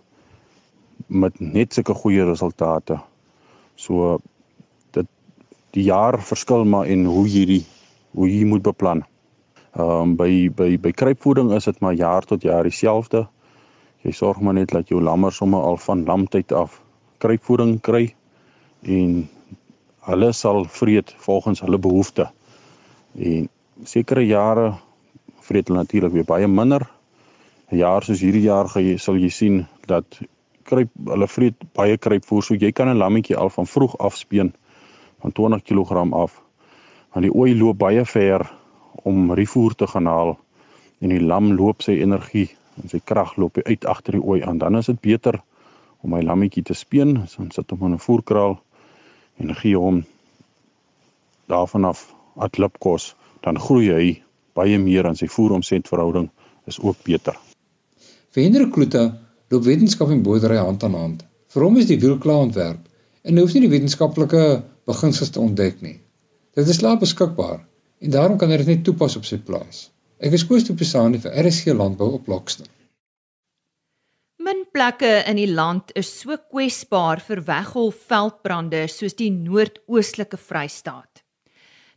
met 1.06 1.40
net 1.40 1.75
sulke 1.75 1.94
goeie 1.94 2.25
resultate. 2.25 3.00
So 3.75 4.20
die 5.74 5.84
jaar 5.88 6.20
verskil 6.22 6.64
maar 6.64 6.86
en 6.86 7.04
hoe 7.10 7.26
hierdie 7.28 7.64
hoe 8.14 8.28
jy 8.30 8.44
moet 8.46 8.62
beplan. 8.62 9.02
Ehm 9.74 9.90
um, 9.90 10.16
by 10.16 10.48
by 10.54 10.76
by 10.78 10.92
kruipvoeding 10.92 11.50
is 11.56 11.66
dit 11.66 11.80
maar 11.82 11.96
jaar 11.98 12.22
tot 12.22 12.42
jaar 12.42 12.62
dieselfde. 12.62 13.26
Jy 14.06 14.12
sorg 14.12 14.40
maar 14.40 14.54
net 14.54 14.70
dat 14.70 14.88
jou 14.88 15.00
lammers 15.02 15.37
sommer 15.37 15.60
al 15.60 15.76
van 15.76 16.04
lamtyd 16.04 16.52
af 16.52 16.80
kruipvoeding 17.18 17.80
kry 17.80 18.14
en 18.82 19.28
hulle 20.06 20.32
sal 20.32 20.64
vreet 20.68 21.14
volgens 21.26 21.60
hulle 21.64 21.78
behoeftes. 21.78 22.30
En 23.18 23.48
sekere 23.84 24.26
jare 24.26 24.74
vreet 25.40 25.68
hulle 25.68 25.82
natuurlik 25.82 26.12
weer 26.12 26.28
baie 26.28 26.48
minder 26.48 26.87
'n 27.72 27.76
jaar 27.76 28.02
soos 28.04 28.20
hierdie 28.20 28.46
jaar 28.46 28.68
gaan 28.68 28.84
jy 28.84 28.96
sal 28.98 29.16
jy 29.16 29.28
sien 29.28 29.66
dat 29.87 30.20
kruip 30.62 30.90
hulle 31.06 31.28
vreet 31.28 31.56
baie 31.74 31.96
kruipvoer 31.96 32.42
so 32.42 32.54
jy 32.54 32.72
kan 32.72 32.88
'n 32.88 33.00
lammetjie 33.02 33.37
al 33.37 33.50
van 33.50 33.66
vroeg 33.66 33.98
af 33.98 34.16
speen 34.16 34.52
van 35.24 35.32
20 35.32 35.62
kg 35.64 36.04
af. 36.12 36.37
Want 37.12 37.24
die 37.24 37.32
ooi 37.32 37.54
loop 37.56 37.78
baie 37.80 38.04
ver 38.04 38.44
om 39.08 39.32
rivoer 39.32 39.74
te 39.74 39.87
gaan 39.88 40.06
haal 40.06 40.34
en 41.00 41.12
die 41.12 41.22
lam 41.22 41.54
loop 41.56 41.82
sy 41.82 41.96
energie 42.02 42.50
en 42.82 42.90
sy 42.92 43.00
krag 43.04 43.37
loop 43.40 43.58
uit 43.64 43.87
agter 43.88 44.18
die 44.18 44.22
ooi 44.24 44.42
aan. 44.44 44.60
Dan 44.60 44.76
is 44.76 44.90
dit 44.92 45.00
beter 45.00 45.40
om 46.04 46.12
my 46.12 46.20
lammetjie 46.20 46.64
te 46.68 46.76
speen, 46.76 47.14
dan 47.37 47.50
sit 47.54 47.70
hom 47.72 47.87
in 47.88 47.96
'n 47.96 48.04
voerkraal 48.06 48.58
en 49.40 49.54
gee 49.54 49.76
hom 49.76 50.04
daarvan 51.48 51.84
af 51.84 52.14
atlipkos, 52.37 53.14
dan 53.40 53.60
groei 53.60 53.88
hy 53.92 54.22
baie 54.52 54.78
meer 54.78 55.06
aan 55.06 55.16
sy 55.16 55.26
voeromset 55.26 55.88
verhouding 55.88 56.28
is 56.66 56.80
ook 56.80 56.96
beter. 57.04 57.37
Vir 58.30 58.42
Hendrik 58.42 58.72
Kloete 58.72 59.14
loop 59.48 59.64
wetenskap 59.64 60.10
en 60.10 60.22
boerdery 60.22 60.56
hand 60.56 60.84
aan 60.84 60.94
hand. 60.94 61.24
Vir 61.48 61.62
hom 61.62 61.76
is 61.76 61.87
die 61.87 62.00
wiel 62.00 62.18
klaar 62.18 62.44
ontwerp 62.44 62.80
en 63.22 63.37
hy 63.37 63.40
hoef 63.40 63.54
nie 63.54 63.66
die 63.66 63.72
wetenskaplike 63.72 64.62
beginsels 64.88 65.33
te 65.35 65.40
ontdek 65.40 65.81
nie. 65.85 65.99
Dit 66.55 66.68
is 66.68 66.79
klaar 66.79 67.01
beskikbaar 67.01 67.61
en 68.05 68.14
daarom 68.14 68.38
kan 68.38 68.51
hy 68.51 68.61
dit 68.62 68.73
net 68.75 68.85
toepas 68.87 69.16
op 69.18 69.27
sy 69.29 69.40
plaas. 69.40 69.88
Ek 70.23 70.37
is 70.37 70.44
Koos 70.47 70.66
Tupisani 70.66 71.18
vir 71.20 71.35
RSG 71.44 71.75
Landbou 71.75 72.14
op 72.18 72.29
Lockston. 72.31 72.68
Min 74.44 74.66
plekke 74.73 75.23
in 75.31 75.38
die 75.40 75.49
land 75.49 75.92
is 75.97 76.11
so 76.20 76.37
kwesbaar 76.37 77.23
vir 77.25 77.40
weggolfveldbrande 77.47 78.85
soos 78.92 79.16
die 79.16 79.31
noordoostelike 79.33 80.37
Vrystaat. 80.37 81.23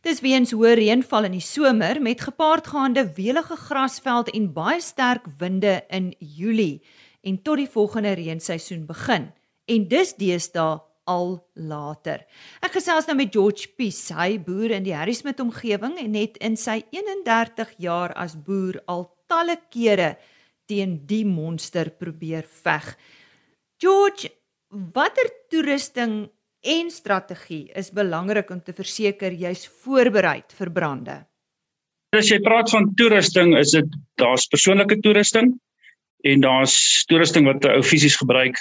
Dis 0.06 0.22
weens 0.24 0.54
hoë 0.54 0.76
reënval 0.78 1.26
in 1.28 1.34
die 1.36 1.44
somer 1.44 1.98
met 2.00 2.22
gepaardgaande 2.24 3.04
welige 3.16 3.58
grasveld 3.60 4.30
en 4.32 4.52
baie 4.54 4.80
sterk 4.80 5.26
winde 5.40 5.80
in 5.90 6.12
Julie 6.18 6.80
en 7.20 7.36
tot 7.42 7.60
die 7.60 7.68
volgende 7.68 8.14
reenseisoen 8.16 8.86
begin. 8.86 9.28
En 9.68 9.88
dis 9.90 10.14
deesdae 10.16 10.78
al 11.08 11.38
later. 11.56 12.24
Ek 12.64 12.76
gesels 12.76 13.08
nou 13.08 13.16
met 13.18 13.32
George 13.34 13.70
Pies, 13.78 14.00
hy 14.14 14.36
boer 14.44 14.76
in 14.76 14.86
die 14.86 14.96
Harrismith 14.96 15.40
omgewing 15.42 15.96
en 16.00 16.16
het 16.18 16.36
in 16.44 16.58
sy 16.60 16.82
31 16.94 17.76
jaar 17.82 18.14
as 18.20 18.36
boer 18.36 18.80
al 18.86 19.08
talle 19.28 19.56
kere 19.72 20.16
teen 20.68 20.98
die 21.08 21.24
monster 21.24 21.90
probeer 21.96 22.44
veg. 22.64 22.92
George, 23.80 24.28
watter 24.68 25.30
toerusting 25.52 26.26
en 26.68 26.90
strategie 26.92 27.68
is 27.78 27.92
belangrik 27.94 28.50
om 28.52 28.60
te 28.60 28.74
verseker 28.76 29.32
jy's 29.32 29.64
voorberei 29.84 30.42
vir 30.58 30.72
brande. 30.74 31.20
As 32.16 32.28
jy 32.32 32.40
praat 32.44 32.70
van 32.72 32.88
toerusting, 32.96 33.54
is 33.56 33.72
dit 33.76 33.96
daar's 34.20 34.48
persoonlike 34.48 34.98
toerusting 35.04 35.54
en 36.28 36.42
daar's 36.42 37.04
toerusting 37.08 37.46
wat 37.46 37.64
'n 37.64 37.78
ou 37.78 37.82
fisies 37.82 38.16
gebruik 38.16 38.58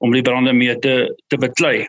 om 0.00 0.12
die 0.16 0.24
brande 0.24 0.52
mee 0.56 0.76
te 0.78 0.94
te 1.28 1.38
beklei. 1.40 1.86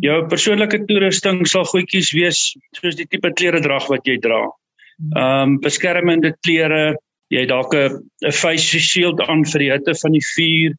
Jou 0.00 0.22
persoonlike 0.28 0.84
toerusting 0.88 1.42
sal 1.48 1.66
goedjies 1.68 2.12
wees 2.16 2.38
soos 2.78 2.96
die 2.96 3.08
tipe 3.10 3.30
klere 3.36 3.60
drag 3.64 3.88
wat 3.92 4.06
jy 4.08 4.16
dra. 4.20 4.46
Ehm 5.12 5.56
um, 5.56 5.58
beskermende 5.60 6.32
klere, 6.46 6.96
jy 7.34 7.44
dalk 7.50 7.74
'n 7.74 8.00
'n 8.24 8.32
face 8.32 8.80
shield 8.80 9.20
aan 9.28 9.44
vir 9.44 9.60
die 9.60 9.70
hitte 9.72 9.94
van 10.02 10.12
die 10.16 10.26
vuur, 10.34 10.72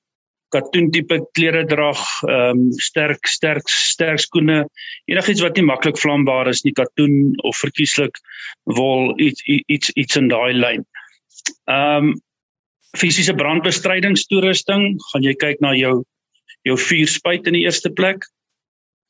katoen 0.55 0.91
tipe 0.91 1.19
klere 1.37 1.65
drag, 1.69 2.01
ehm 2.29 2.49
um, 2.49 2.71
sterk 2.71 3.27
sterk 3.27 3.69
sterk 3.69 4.19
skoene, 4.19 4.65
enigiets 5.11 5.43
wat 5.45 5.55
nie 5.57 5.67
maklik 5.69 5.99
vlambaar 6.01 6.47
is 6.47 6.63
nie, 6.63 6.73
katoen 6.73 7.35
of 7.43 7.57
verkieslik 7.61 8.17
wol 8.63 9.13
iets 9.19 9.41
iets 9.45 9.91
iets 9.95 10.15
in 10.15 10.31
daai 10.33 10.53
lyn. 10.53 10.85
Ehm 11.69 12.09
um, 12.09 12.13
fisiese 12.95 13.33
brandbestrydingstoerusting, 13.35 14.95
gaan 15.11 15.23
jy 15.23 15.33
kyk 15.35 15.59
na 15.61 15.73
jou 15.75 16.03
jou 16.65 16.77
vuurspuit 16.77 17.47
in 17.47 17.53
die 17.53 17.65
eerste 17.65 17.91
plek. 17.93 18.25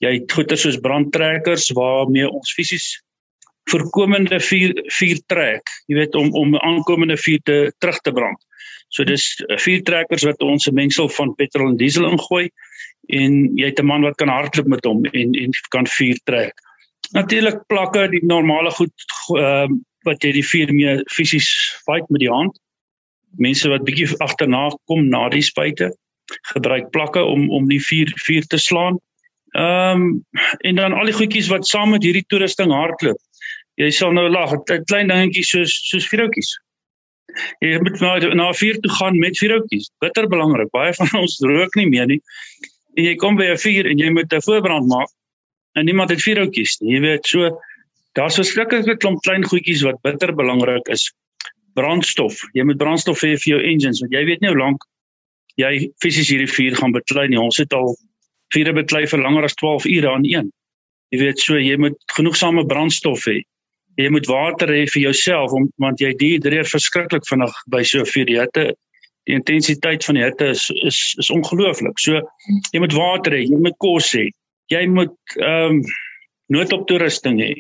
Jy 0.03 0.11
het 0.19 0.31
goeder 0.31 0.59
soos 0.59 0.79
brandtrekkers 0.83 1.69
waarmee 1.77 2.27
ons 2.29 2.53
fisies 2.53 2.89
voorkomende 3.71 4.39
vuur 4.39 4.75
vuur 4.99 5.21
trek, 5.31 5.71
jy 5.89 5.97
weet 5.97 6.15
om 6.15 6.29
om 6.37 6.57
aankomende 6.59 7.17
vuur 7.17 7.41
te 7.49 7.57
terug 7.81 7.97
te 8.05 8.13
brand. 8.13 8.37
So 8.93 9.03
dis 9.07 9.25
eh, 9.47 9.57
vier 9.61 9.81
trekkers 9.83 10.25
wat 10.27 10.41
ons 10.45 10.67
'n 10.67 10.75
mengsel 10.75 11.09
van 11.09 11.33
petrol 11.35 11.69
en 11.73 11.77
diesel 11.77 12.05
ingooi 12.09 12.49
en 13.09 13.57
jy 13.57 13.65
het 13.65 13.79
'n 13.79 13.85
man 13.85 14.01
wat 14.01 14.17
kan 14.17 14.29
hardloop 14.29 14.67
met 14.67 14.85
hom 14.85 15.05
en 15.05 15.33
en 15.33 15.51
kan 15.69 15.87
vuur 15.87 16.19
trek. 16.23 16.53
Natuurlik 17.13 17.65
plakke 17.67 18.07
die 18.09 18.25
normale 18.25 18.71
goed 18.71 18.93
ehm 19.37 19.73
uh, 19.73 19.77
wat 20.05 20.21
jy 20.21 20.31
die 20.31 20.45
vuur 20.45 20.73
mee 20.73 21.01
fisies 21.09 21.49
fight 21.85 22.09
met 22.09 22.21
die 22.21 22.29
hand. 22.29 22.59
Mense 23.41 23.69
wat 23.69 23.83
bietjie 23.83 24.05
agterna 24.21 24.69
kom 24.85 25.07
na 25.09 25.29
die 25.29 25.41
spuite 25.41 25.89
gebruik 26.53 26.91
plakke 26.91 27.23
om 27.23 27.49
om 27.49 27.67
die 27.69 27.81
vuur 27.81 28.11
vuur 28.27 28.47
te 28.47 28.57
slaan. 28.57 28.99
Ehm 29.55 30.01
um, 30.01 30.25
en 30.67 30.75
dan 30.75 30.93
al 30.93 31.05
die 31.05 31.15
goedjies 31.15 31.47
wat 31.47 31.67
saam 31.67 31.89
met 31.95 32.03
hierdie 32.03 32.25
toerusting 32.27 32.71
hardloop. 32.71 33.19
Jy 33.79 33.89
sal 33.91 34.13
nou 34.15 34.29
lag, 34.29 34.53
'n 34.53 34.83
klein 34.85 35.11
dingetjie 35.11 35.43
soos 35.43 35.73
soos 35.89 36.07
vuurhoutjies. 36.11 36.55
Jy 37.59 37.79
moet 37.83 37.99
na 37.99 38.17
na 38.35 38.51
vuur 38.53 38.79
toe 38.81 38.91
gaan 38.91 39.19
met 39.19 39.37
vuurhoutjies. 39.37 39.91
Bitter 39.99 40.27
belangrik. 40.27 40.71
Baie 40.71 40.93
van 40.93 41.11
ons 41.23 41.39
rook 41.43 41.75
nie 41.75 41.89
meer 41.89 42.07
nie. 42.07 42.21
En 42.95 43.03
jy 43.03 43.15
kom 43.15 43.35
by 43.35 43.51
'n 43.51 43.57
vuur 43.57 43.85
en 43.91 43.97
jy 43.97 44.09
moet 44.09 44.33
'n 44.33 44.41
voorbrand 44.41 44.87
maak 44.87 45.11
en 45.75 45.85
niemand 45.85 46.09
het 46.09 46.23
vuurhoutjies 46.23 46.79
nie. 46.81 46.95
Jy 46.95 46.99
weet, 47.01 47.27
so 47.27 47.51
daar's 48.15 48.39
verskriklike 48.39 48.97
klomp 48.97 49.21
klein 49.23 49.43
goedjies 49.43 49.83
wat 49.83 50.01
bitter 50.03 50.35
belangrik 50.35 50.87
is. 50.87 51.11
Brandstof. 51.75 52.39
Jy 52.53 52.63
moet 52.63 52.77
brandstof 52.77 53.23
hê 53.23 53.35
vir 53.35 53.49
jou 53.55 53.61
engines 53.61 53.99
want 53.99 54.13
jy 54.13 54.23
weet 54.25 54.41
nie 54.41 54.49
hoe 54.49 54.59
lank 54.59 54.83
jy 55.61 55.89
fisies 56.03 56.29
hierdie 56.31 56.51
vuur 56.51 56.77
gaan 56.79 56.95
beklei 56.95 57.27
nie. 57.31 57.39
Ons 57.41 57.61
het 57.61 57.73
al 57.73 57.95
vure 58.53 58.73
beklei 58.75 59.05
vir 59.07 59.23
langer 59.23 59.47
as 59.47 59.57
12 59.61 59.89
ure 59.97 60.11
aan 60.11 60.25
een. 60.27 60.51
Jy 61.13 61.19
weet 61.21 61.39
so 61.39 61.59
jy 61.59 61.77
moet 61.79 61.97
genoegsame 62.15 62.65
brandstof 62.67 63.27
hê 63.29 63.41
jy 63.99 64.09
moet 64.11 64.27
water 64.27 64.71
hê 64.71 64.83
vir 64.91 65.07
jouself 65.07 65.53
om 65.55 65.67
want 65.81 66.01
jy 66.03 66.11
dehydreer 66.19 66.67
verskriklik 66.67 67.27
vinnig 67.29 67.53
by 67.71 67.83
so 67.87 68.03
vuur 68.07 68.27
die 68.29 68.39
hitte 68.39 68.65
die 69.25 69.37
intensiteit 69.37 70.05
van 70.05 70.19
die 70.19 70.25
hitte 70.25 70.51
is 70.53 70.67
is 70.85 70.99
is 71.21 71.31
ongelooflik. 71.33 71.95
So 72.01 72.19
jy 72.73 72.81
moet 72.83 72.93
water 72.93 73.33
hê, 73.33 73.45
jy 73.47 73.57
moet 73.61 73.77
kos 73.81 74.11
hê. 74.13 74.27
Jy 74.73 74.83
moet 74.91 75.15
ehm 75.39 75.79
um, 75.79 75.79
noodop 76.53 76.85
toerusting 76.89 77.39
hê. 77.41 77.55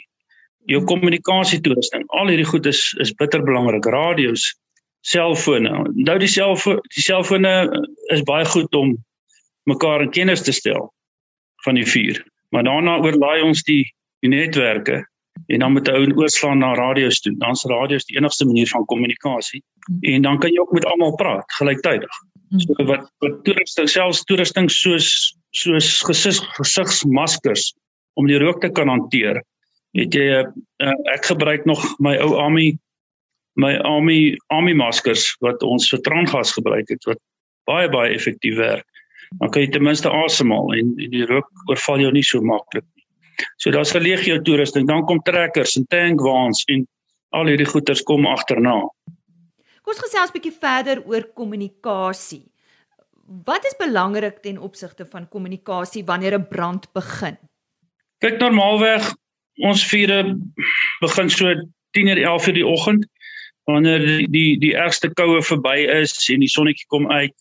Jou 0.69 0.83
kommunikasie 0.85 1.61
toerusting. 1.65 2.03
Al 2.13 2.29
hierdie 2.29 2.45
goed 2.51 2.69
is 2.69 2.83
is 3.01 3.13
bitter 3.17 3.41
belangrik. 3.41 3.87
Radio's, 3.89 4.51
selfone. 5.05 5.71
Nou 5.93 6.17
die 6.21 6.29
selfone 6.31 6.81
die 6.95 7.03
selfone 7.05 7.53
is 8.13 8.23
baie 8.27 8.45
goed 8.49 8.73
om 8.77 8.95
mekaar 9.69 10.05
in 10.05 10.13
kennis 10.13 10.45
te 10.45 10.53
stel 10.55 10.89
van 11.65 11.77
die 11.77 11.85
vuur. 11.85 12.21
Maar 12.53 12.65
daarna 12.67 12.97
oorlaai 13.03 13.43
ons 13.45 13.63
die 13.67 13.83
die 14.25 14.31
netwerke 14.31 15.03
en 15.51 15.59
dan 15.61 15.75
moet 15.75 15.89
ou 15.91 16.05
oorslaan 16.17 16.63
na 16.63 16.73
radio's 16.73 17.19
toe. 17.21 17.33
Dan's 17.37 17.65
radio's 17.69 18.05
die 18.09 18.17
enigste 18.17 18.45
manier 18.45 18.69
van 18.71 18.85
kommunikasie 18.89 19.61
en 20.01 20.25
dan 20.25 20.39
kan 20.39 20.53
jy 20.53 20.63
ook 20.63 20.73
met 20.73 20.85
almal 20.89 21.15
praat 21.21 21.57
gelyktydig. 21.59 22.21
So 22.57 22.85
wat 22.89 23.09
wat 23.23 23.41
toerusting 23.45 23.89
selfs 23.89 24.23
toerusting 24.29 24.69
soos 24.71 25.09
soos 25.55 25.89
gesig 26.07 26.39
gesigsmaskers 26.57 27.73
om 28.15 28.27
die 28.27 28.39
rook 28.41 28.61
te 28.61 28.71
kan 28.71 28.89
hanteer. 28.89 29.41
Het 29.95 30.15
jy 30.15 30.25
uh, 30.41 30.95
ek 31.13 31.29
gebruik 31.29 31.65
nog 31.69 31.83
my 32.03 32.15
ou 32.23 32.33
army 32.39 32.73
my 33.55 33.77
army 33.79 34.37
army 34.49 34.73
maskers 34.73 35.35
wat 35.41 35.63
ons 35.63 35.89
vir 35.89 36.01
traangas 36.01 36.51
gebruik 36.51 36.89
het 36.89 37.03
wat 37.05 37.21
baie 37.65 37.89
baie 37.89 38.13
effektief 38.13 38.57
werk. 38.57 38.85
Dan 39.39 39.49
kan 39.49 39.61
jy 39.61 39.69
ten 39.71 39.83
minste 39.83 40.09
asemhaal 40.09 40.73
en, 40.73 40.93
en 40.99 41.11
die 41.11 41.25
rook 41.25 41.49
oorval 41.69 41.99
jou 41.99 42.11
nie 42.11 42.23
so 42.23 42.41
maklik 42.41 42.85
So 43.57 43.71
daar's 43.71 43.93
'n 43.93 44.01
legio 44.01 44.41
toerusting, 44.41 44.87
dan 44.87 45.05
kom 45.05 45.21
trekkers 45.21 45.75
en 45.75 45.85
tankwaans 45.87 46.63
en 46.63 46.87
al 47.29 47.45
hierdie 47.45 47.65
goederes 47.65 48.03
kom 48.03 48.25
agterna. 48.25 48.79
Kom 49.81 49.93
ons 49.93 50.03
gesels 50.05 50.29
'n 50.29 50.37
bietjie 50.37 50.59
verder 50.59 51.03
oor 51.05 51.23
kommunikasie. 51.33 52.45
Wat 53.45 53.65
is 53.65 53.75
belangrik 53.77 54.41
ten 54.41 54.57
opsigte 54.57 55.05
van 55.05 55.27
kommunikasie 55.27 56.05
wanneer 56.05 56.33
'n 56.37 56.47
brand 56.47 56.93
begin? 56.93 57.37
Kyk 58.19 58.39
normaalweg 58.39 59.13
ons 59.55 59.87
vure 59.87 60.39
begin 61.01 61.29
so 61.29 61.45
10:00 61.91 62.17
11:00 62.17 62.53
die 62.53 62.67
oggend 62.67 63.05
wanneer 63.69 63.99
die 64.05 64.27
die, 64.31 64.57
die 64.61 64.73
ergste 64.77 65.09
koue 65.13 65.41
verby 65.41 65.77
is 66.01 66.13
en 66.33 66.43
die 66.43 66.51
sonnetjie 66.51 66.87
kom 66.93 67.09
uit 67.11 67.33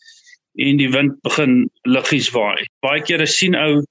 en 0.65 0.79
die 0.79 0.91
wind 0.91 1.17
begin 1.27 1.65
liggies 1.89 2.31
waai. 2.35 2.65
Baie 2.85 3.03
kere 3.03 3.27
sien 3.27 3.57
ou 3.59 3.83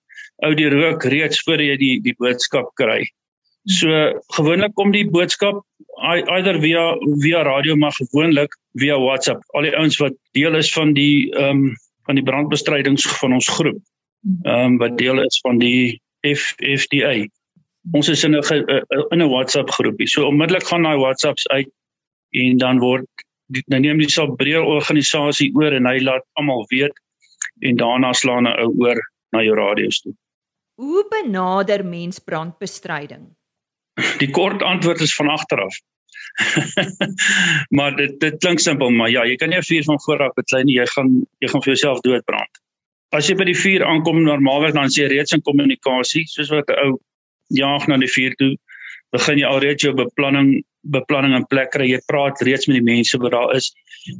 ou 0.43 0.53
die 0.57 0.69
rook 0.71 1.05
reeds 1.11 1.41
voor 1.45 1.61
jy 1.61 1.75
die 1.79 1.97
die 2.03 2.15
boodskap 2.19 2.71
kry. 2.79 3.03
So 3.71 3.87
gewoonlik 4.35 4.73
kom 4.79 4.91
die 4.91 5.05
boodskap 5.07 5.61
either 6.03 6.59
via 6.59 6.83
via 7.23 7.43
radio 7.47 7.75
maar 7.79 7.95
gewoonlik 7.95 8.51
via 8.81 8.97
WhatsApp. 8.99 9.43
Al 9.53 9.69
die 9.69 9.75
ouens 9.77 9.99
wat 10.01 10.15
deel 10.33 10.55
is 10.59 10.71
van 10.73 10.93
die 10.97 11.31
ehm 11.35 11.69
um, 11.69 11.75
van 12.03 12.17
die 12.19 12.23
brandbestrydings 12.27 13.05
van 13.21 13.33
ons 13.33 13.47
groep. 13.47 13.79
Ehm 14.43 14.73
um, 14.73 14.77
wat 14.81 14.97
deel 14.97 15.21
is 15.23 15.39
van 15.45 15.61
die 15.61 16.01
FFDA. 16.23 17.27
Ons 17.91 18.09
is 18.09 18.23
in 18.23 18.35
'n 18.35 18.43
in 19.11 19.21
'n 19.21 19.29
WhatsApp 19.29 19.69
groepie. 19.69 20.07
So 20.07 20.27
onmiddellik 20.27 20.67
gaan 20.67 20.83
daai 20.83 20.97
WhatsApps 20.97 21.47
uit 21.47 21.69
en 22.33 22.57
dan 22.57 22.81
word 22.81 23.07
nou 23.69 23.79
neem 23.79 24.01
die 24.01 24.09
Sabreel 24.09 24.65
organisasie 24.65 25.51
oor 25.59 25.75
en 25.75 25.85
hy 25.89 25.99
laat 26.01 26.25
almal 26.39 26.65
weet 26.71 26.95
en 27.61 27.77
daarna 27.77 28.13
slaan 28.17 28.49
hy 28.49 28.65
oor 28.65 28.99
na 29.33 29.43
jou 29.45 29.55
radio's 29.57 30.01
toe. 30.01 30.13
Hoe 30.81 31.05
benader 31.11 31.83
mens 31.85 32.19
brandbestryding? 32.19 33.27
Die 34.21 34.29
kort 34.33 34.63
antwoord 34.65 35.03
is 35.05 35.13
van 35.15 35.29
agteraf. 35.29 35.75
maar 37.77 37.95
dit 37.95 38.19
dit 38.19 38.37
klink 38.41 38.59
simpel, 38.59 38.89
maar 38.89 39.09
ja, 39.09 39.25
jy 39.25 39.35
kan 39.37 39.49
nie 39.49 39.57
'n 39.57 39.69
vuur 39.69 39.83
van 39.83 40.01
voor 40.05 40.23
af 40.27 40.33
beklei 40.33 40.63
nie, 40.63 40.79
jy 40.79 40.85
gaan 40.95 41.09
jy 41.39 41.47
gaan 41.47 41.61
vir 41.61 41.73
jouself 41.73 42.01
doodbrand. 42.01 42.61
As 43.13 43.29
jy 43.29 43.35
by 43.37 43.45
die 43.45 43.57
vuur 43.57 43.85
aankom 43.85 44.23
normaalweg 44.23 44.73
dan 44.73 44.89
sê 44.89 45.03
jy 45.03 45.09
reeds 45.13 45.33
in 45.33 45.41
kommunikasie, 45.41 46.25
soos 46.25 46.49
wat 46.49 46.69
'n 46.69 46.79
ou 46.85 46.99
jaag 47.49 47.87
na 47.87 47.97
die 47.97 48.09
vuur 48.09 48.33
toe, 48.37 48.57
begin 49.11 49.37
jy 49.37 49.45
alreeds 49.45 49.83
jou 49.83 49.93
beplanning 49.93 50.63
beplanning 50.91 51.35
in 51.35 51.45
plek 51.47 51.71
kry. 51.71 51.87
Jy 51.87 52.01
praat 52.07 52.41
reeds 52.41 52.67
met 52.67 52.79
die 52.79 52.85
mense 52.85 53.17
wat 53.17 53.31
daar 53.31 53.55
is. 53.55 53.71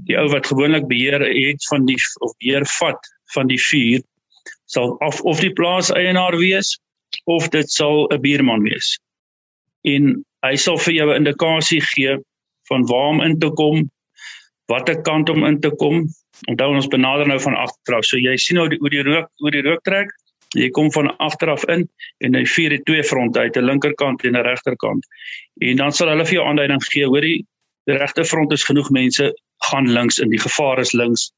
Die 0.07 0.17
ou 0.19 0.27
wat 0.31 0.47
gewoonlik 0.47 0.87
beheer 0.87 1.21
het 1.21 1.67
van 1.69 1.85
die 1.85 1.99
of 2.23 2.35
beheer 2.39 2.65
vat 2.79 3.11
van 3.35 3.47
die 3.47 3.59
vuur, 3.59 4.03
sal 4.65 4.95
of 5.05 5.21
of 5.21 5.41
die 5.43 5.53
plaas 5.53 5.91
eienaar 5.91 6.37
wees 6.39 6.77
of 7.29 7.49
dit 7.49 7.69
sal 7.69 8.07
'n 8.11 8.21
buurman 8.21 8.63
wees. 8.63 8.97
En 9.83 10.23
hy 10.43 10.55
sal 10.55 10.77
vir 10.77 10.93
jou 10.93 11.09
'n 11.11 11.25
indikasie 11.25 11.81
gee 11.81 12.17
van 12.69 12.85
waar 12.85 13.09
om 13.09 13.21
in 13.21 13.39
te 13.39 13.49
kom, 13.49 13.89
watter 14.67 15.01
kant 15.01 15.29
om 15.29 15.45
in 15.45 15.59
te 15.59 15.71
kom. 15.77 16.07
Onthou 16.47 16.75
ons 16.75 16.87
benader 16.87 17.27
nou 17.27 17.39
van 17.39 17.55
agteraf. 17.55 18.05
So 18.05 18.17
jy 18.17 18.37
sien 18.37 18.57
nou 18.57 18.67
hoe 18.67 18.89
die 18.89 19.03
rook 19.03 19.29
hoe 19.37 19.51
die 19.51 19.61
rook 19.61 19.83
trek. 19.83 20.09
Jy 20.53 20.69
kom 20.69 20.91
van 20.93 21.09
agteraf 21.17 21.63
in 21.73 21.87
en 22.25 22.35
hy 22.37 22.43
vier 22.45 22.69
die 22.69 22.83
twee 22.85 23.03
fronte 23.03 23.39
uit, 23.39 23.57
'n 23.57 23.65
linkerkant 23.65 24.23
en 24.23 24.37
'n 24.37 24.45
regterkant. 24.45 25.05
En 25.61 25.77
dan 25.77 25.91
sal 25.91 26.09
hulle 26.09 26.25
vir 26.25 26.33
jou 26.33 26.45
aanduiding 26.47 26.83
gee, 26.83 27.05
hoor 27.05 27.21
die, 27.21 27.45
die 27.85 27.97
regte 27.97 28.25
front 28.25 28.51
is 28.51 28.63
genoeg 28.63 28.89
mense 28.89 29.33
gaan 29.69 29.87
links 29.87 30.19
in 30.19 30.29
die 30.29 30.39
gevaar 30.39 30.79
is 30.79 30.93
links 30.93 31.31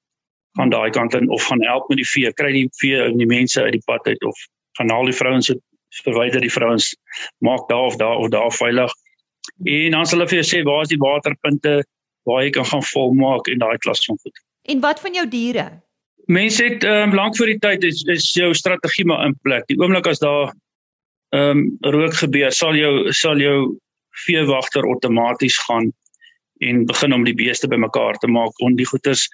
gaan 0.56 0.69
daai 0.69 0.89
kant 0.89 1.13
in 1.13 1.30
of 1.30 1.43
gaan 1.43 1.63
help 1.63 1.88
met 1.89 1.99
die 1.99 2.08
vee, 2.08 2.32
kry 2.34 2.51
die 2.56 2.67
vee 2.80 3.01
en 3.04 3.17
die 3.19 3.28
mense 3.28 3.62
uit 3.62 3.75
die 3.75 3.86
pad 3.86 4.08
uit 4.08 4.23
of 4.23 4.38
gaan 4.80 4.91
haal 4.91 5.10
die 5.10 5.15
vrouens 5.15 5.51
verwyder 6.04 6.43
die 6.43 6.51
vrouens 6.51 6.93
maak 7.43 7.67
daar 7.69 7.89
of 7.91 7.95
daar 7.99 8.17
of 8.17 8.30
daar 8.30 8.51
veilig. 8.51 8.91
En 9.63 9.91
dan 9.91 10.06
sal 10.06 10.19
hulle 10.19 10.30
vir 10.32 10.41
jou 10.41 10.47
sê 10.47 10.63
waar 10.67 10.84
is 10.84 10.91
die 10.91 11.01
waterpunte 11.01 11.75
waar 12.25 12.43
jy 12.43 12.51
kan 12.56 12.65
gaan 12.65 12.84
volmaak 12.91 13.47
en 13.51 13.62
daai 13.62 13.78
klas 13.78 14.06
van 14.06 14.17
goed. 14.23 14.39
En 14.65 14.80
wat 14.82 14.99
van 14.99 15.13
jou 15.13 15.28
diere? 15.30 15.67
Mense 16.25 16.63
het 16.63 16.83
ehm 16.83 17.09
um, 17.09 17.15
lank 17.15 17.38
voor 17.38 17.45
die 17.45 17.59
tyd 17.59 17.83
is 17.83 18.01
is 18.09 18.31
jou 18.33 18.53
strategie 18.53 19.05
maar 19.05 19.25
in 19.25 19.35
plek. 19.41 19.67
Die 19.67 19.77
oomblik 19.77 20.07
as 20.07 20.19
daar 20.19 20.53
ehm 21.29 21.57
um, 21.57 21.77
rook 21.81 22.15
gebeur, 22.17 22.51
sal 22.51 22.75
jou 22.75 23.11
sal 23.13 23.38
jou 23.38 23.77
veewagter 24.25 24.88
outomaties 24.88 25.57
gaan 25.67 25.91
en 26.65 26.85
begin 26.85 27.13
om 27.13 27.23
die 27.23 27.35
beeste 27.35 27.67
bymekaar 27.67 28.17
te 28.17 28.27
maak. 28.27 28.57
On 28.61 28.75
die 28.75 28.88
goeters 28.89 29.27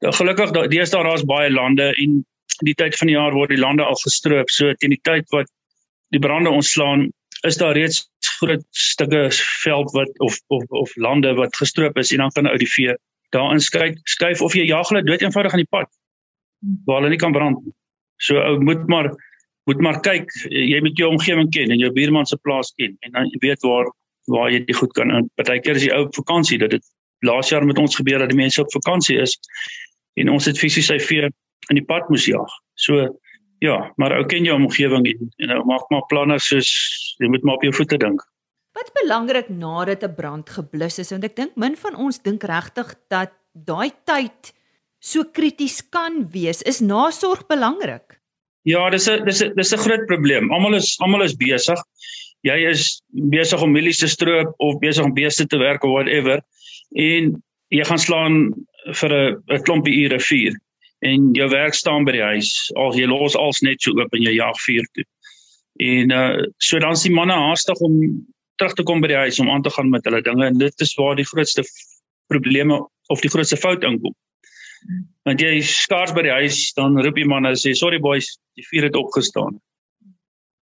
gelukkig 0.00 0.52
deesdae 0.72 1.04
daar's 1.04 1.26
baie 1.28 1.50
lande 1.50 1.92
en 1.96 2.24
die 2.64 2.74
tyd 2.74 2.96
van 2.96 3.06
die 3.06 3.16
jaar 3.16 3.36
word 3.36 3.52
die 3.52 3.60
lande 3.60 3.84
al 3.84 4.00
gestroop. 4.04 4.50
So 4.50 4.72
teen 4.74 4.96
die 4.96 5.04
tyd 5.04 5.28
wat 5.36 5.50
die 6.08 6.20
brande 6.20 6.50
ontslaan, 6.50 7.10
is 7.44 7.56
daar 7.56 7.76
reeds 7.76 8.08
groot 8.38 8.64
stukke 8.70 9.28
veld 9.62 9.92
wat 9.92 10.18
of 10.18 10.40
of 10.48 10.64
of 10.68 10.96
lande 10.96 11.34
wat 11.34 11.56
gestroop 11.56 11.98
is 11.98 12.12
en 12.12 12.18
dan 12.24 12.30
kan 12.30 12.48
ou 12.48 12.56
die 12.56 12.72
vee 12.72 12.96
daarin 13.36 13.60
skuif 13.60 13.96
skuif 14.04 14.40
of 14.40 14.54
jy 14.54 14.66
jag 14.68 14.88
hulle 14.88 15.04
dood 15.04 15.22
eenvoudig 15.22 15.52
aan 15.52 15.64
die 15.64 15.72
pad 15.76 15.88
waar 16.86 17.00
hulle 17.00 17.14
nie 17.14 17.20
kan 17.20 17.32
brand. 17.32 17.58
So 18.20 18.40
ou 18.40 18.60
moet 18.60 18.86
maar 18.88 19.10
moet 19.68 19.80
maar 19.84 20.00
kyk, 20.02 20.32
jy 20.50 20.80
moet 20.82 20.98
jou 20.98 21.10
omgewing 21.12 21.50
ken 21.54 21.70
en 21.70 21.78
jou 21.78 21.90
buurman 21.94 22.26
se 22.26 22.38
plaas 22.42 22.72
ken 22.80 22.96
en 23.06 23.12
dan 23.16 23.28
weet 23.44 23.62
waar 23.62 23.90
waar 24.30 24.50
jy 24.52 24.64
dit 24.64 24.76
goed 24.76 24.92
kan. 24.96 25.12
Partykeer 25.38 25.78
is 25.78 25.86
die 25.86 25.94
ou 25.94 26.06
vakansie 26.16 26.58
dat 26.58 26.74
dit 26.74 26.84
laas 27.26 27.50
jaar 27.52 27.66
met 27.66 27.78
ons 27.78 27.96
gebeur 27.96 28.22
dat 28.22 28.32
die 28.32 28.38
mense 28.38 28.60
op 28.62 28.72
vakansie 28.72 29.18
is 29.20 29.36
en 30.20 30.30
ons 30.32 30.48
het 30.48 30.58
fisies 30.58 30.90
sy 30.90 30.98
vee 31.02 31.28
in 31.70 31.78
die 31.78 31.86
pad 31.86 32.08
moes 32.10 32.26
jag. 32.28 32.48
So 32.74 33.06
ja, 33.60 33.76
maar 34.00 34.16
ou 34.16 34.24
ken 34.26 34.46
jou 34.48 34.56
omgewing 34.56 35.06
en 35.06 35.26
en 35.44 35.56
ou 35.58 35.64
maak 35.68 35.88
maar 35.92 36.06
planne 36.12 36.38
soos 36.42 36.70
jy 37.20 37.28
moet 37.28 37.44
maar 37.44 37.60
op 37.60 37.66
jou 37.68 37.74
voete 37.76 38.00
dink. 38.00 38.24
Wat 38.76 38.92
belangrik 39.02 39.48
nadat 39.48 40.04
'n 40.04 40.14
brand 40.14 40.50
geblus 40.50 40.98
is 40.98 41.10
want 41.10 41.24
ek 41.24 41.36
dink 41.36 41.56
min 41.56 41.76
van 41.76 41.96
ons 41.96 42.22
dink 42.22 42.42
regtig 42.42 42.94
dat 43.08 43.32
daai 43.52 43.90
tyd 44.04 44.54
so 45.00 45.24
krities 45.24 45.80
kan 45.90 46.28
wees. 46.32 46.62
Is 46.62 46.80
nasorg 46.80 47.46
belangrik? 47.48 48.20
Ja, 48.68 48.90
dis 48.90 49.08
'n 49.08 49.24
dis 49.24 49.42
'n 49.42 49.54
dis 49.56 49.72
'n 49.72 49.78
groot 49.78 50.06
probleem. 50.06 50.52
Almal 50.52 50.74
is 50.74 50.96
almal 51.00 51.22
is 51.22 51.34
besig. 51.34 51.80
Jy 52.42 52.68
is 52.70 53.02
besig 53.10 53.62
om 53.62 53.72
mielies 53.72 53.98
te 53.98 54.08
stroop 54.08 54.54
of 54.58 54.78
besig 54.80 55.04
om 55.04 55.14
beeste 55.14 55.46
te 55.46 55.58
werk 55.58 55.84
of 55.84 55.90
whatever 55.90 56.40
en 56.96 57.42
jy 57.68 57.84
gaan 57.84 57.98
slaan 57.98 58.52
vir 59.00 59.12
'n 59.12 59.42
'n 59.48 59.62
klompie 59.62 60.04
ure 60.04 60.20
vuur 60.20 60.54
en 61.00 61.32
jou 61.34 61.48
werk 61.48 61.74
staan 61.74 62.04
by 62.04 62.12
die 62.12 62.22
huis. 62.34 62.70
Al 62.76 62.92
jy 62.92 63.06
los 63.06 63.36
als 63.36 63.62
net 63.62 63.80
so 63.80 63.92
oop 63.92 64.12
en 64.14 64.22
jy 64.22 64.34
jag 64.36 64.56
vuur 64.66 64.84
toe. 64.92 65.04
En 65.80 66.10
uh 66.12 66.44
so 66.58 66.78
dan 66.78 66.92
is 66.92 67.02
die 67.02 67.12
manne 67.12 67.32
haastig 67.32 67.80
om 67.80 68.26
terug 68.56 68.74
te 68.74 68.82
kom 68.82 69.00
by 69.00 69.08
die 69.08 69.22
huis 69.24 69.40
om 69.40 69.50
aan 69.50 69.62
te 69.62 69.70
gaan 69.70 69.90
met 69.90 70.04
hulle 70.04 70.22
dinge 70.22 70.46
en 70.46 70.58
dit 70.58 70.80
is 70.80 70.94
waar 70.94 71.16
die 71.16 71.24
grootste 71.24 71.64
probleme 72.28 72.80
of 73.08 73.20
die 73.20 73.30
grootste 73.30 73.56
fout 73.56 73.82
inkom. 73.82 74.14
Want 75.28 75.42
jy 75.42 75.60
skaars 75.66 76.12
by 76.16 76.24
die 76.26 76.36
huis 76.42 76.72
dan 76.76 76.98
roep 76.98 77.18
die 77.18 77.28
manne 77.28 77.52
sê 77.58 77.74
sorry 77.76 78.00
boys, 78.00 78.38
die 78.56 78.66
vuur 78.70 78.88
het 78.88 78.96
opgestaan. 78.96 79.58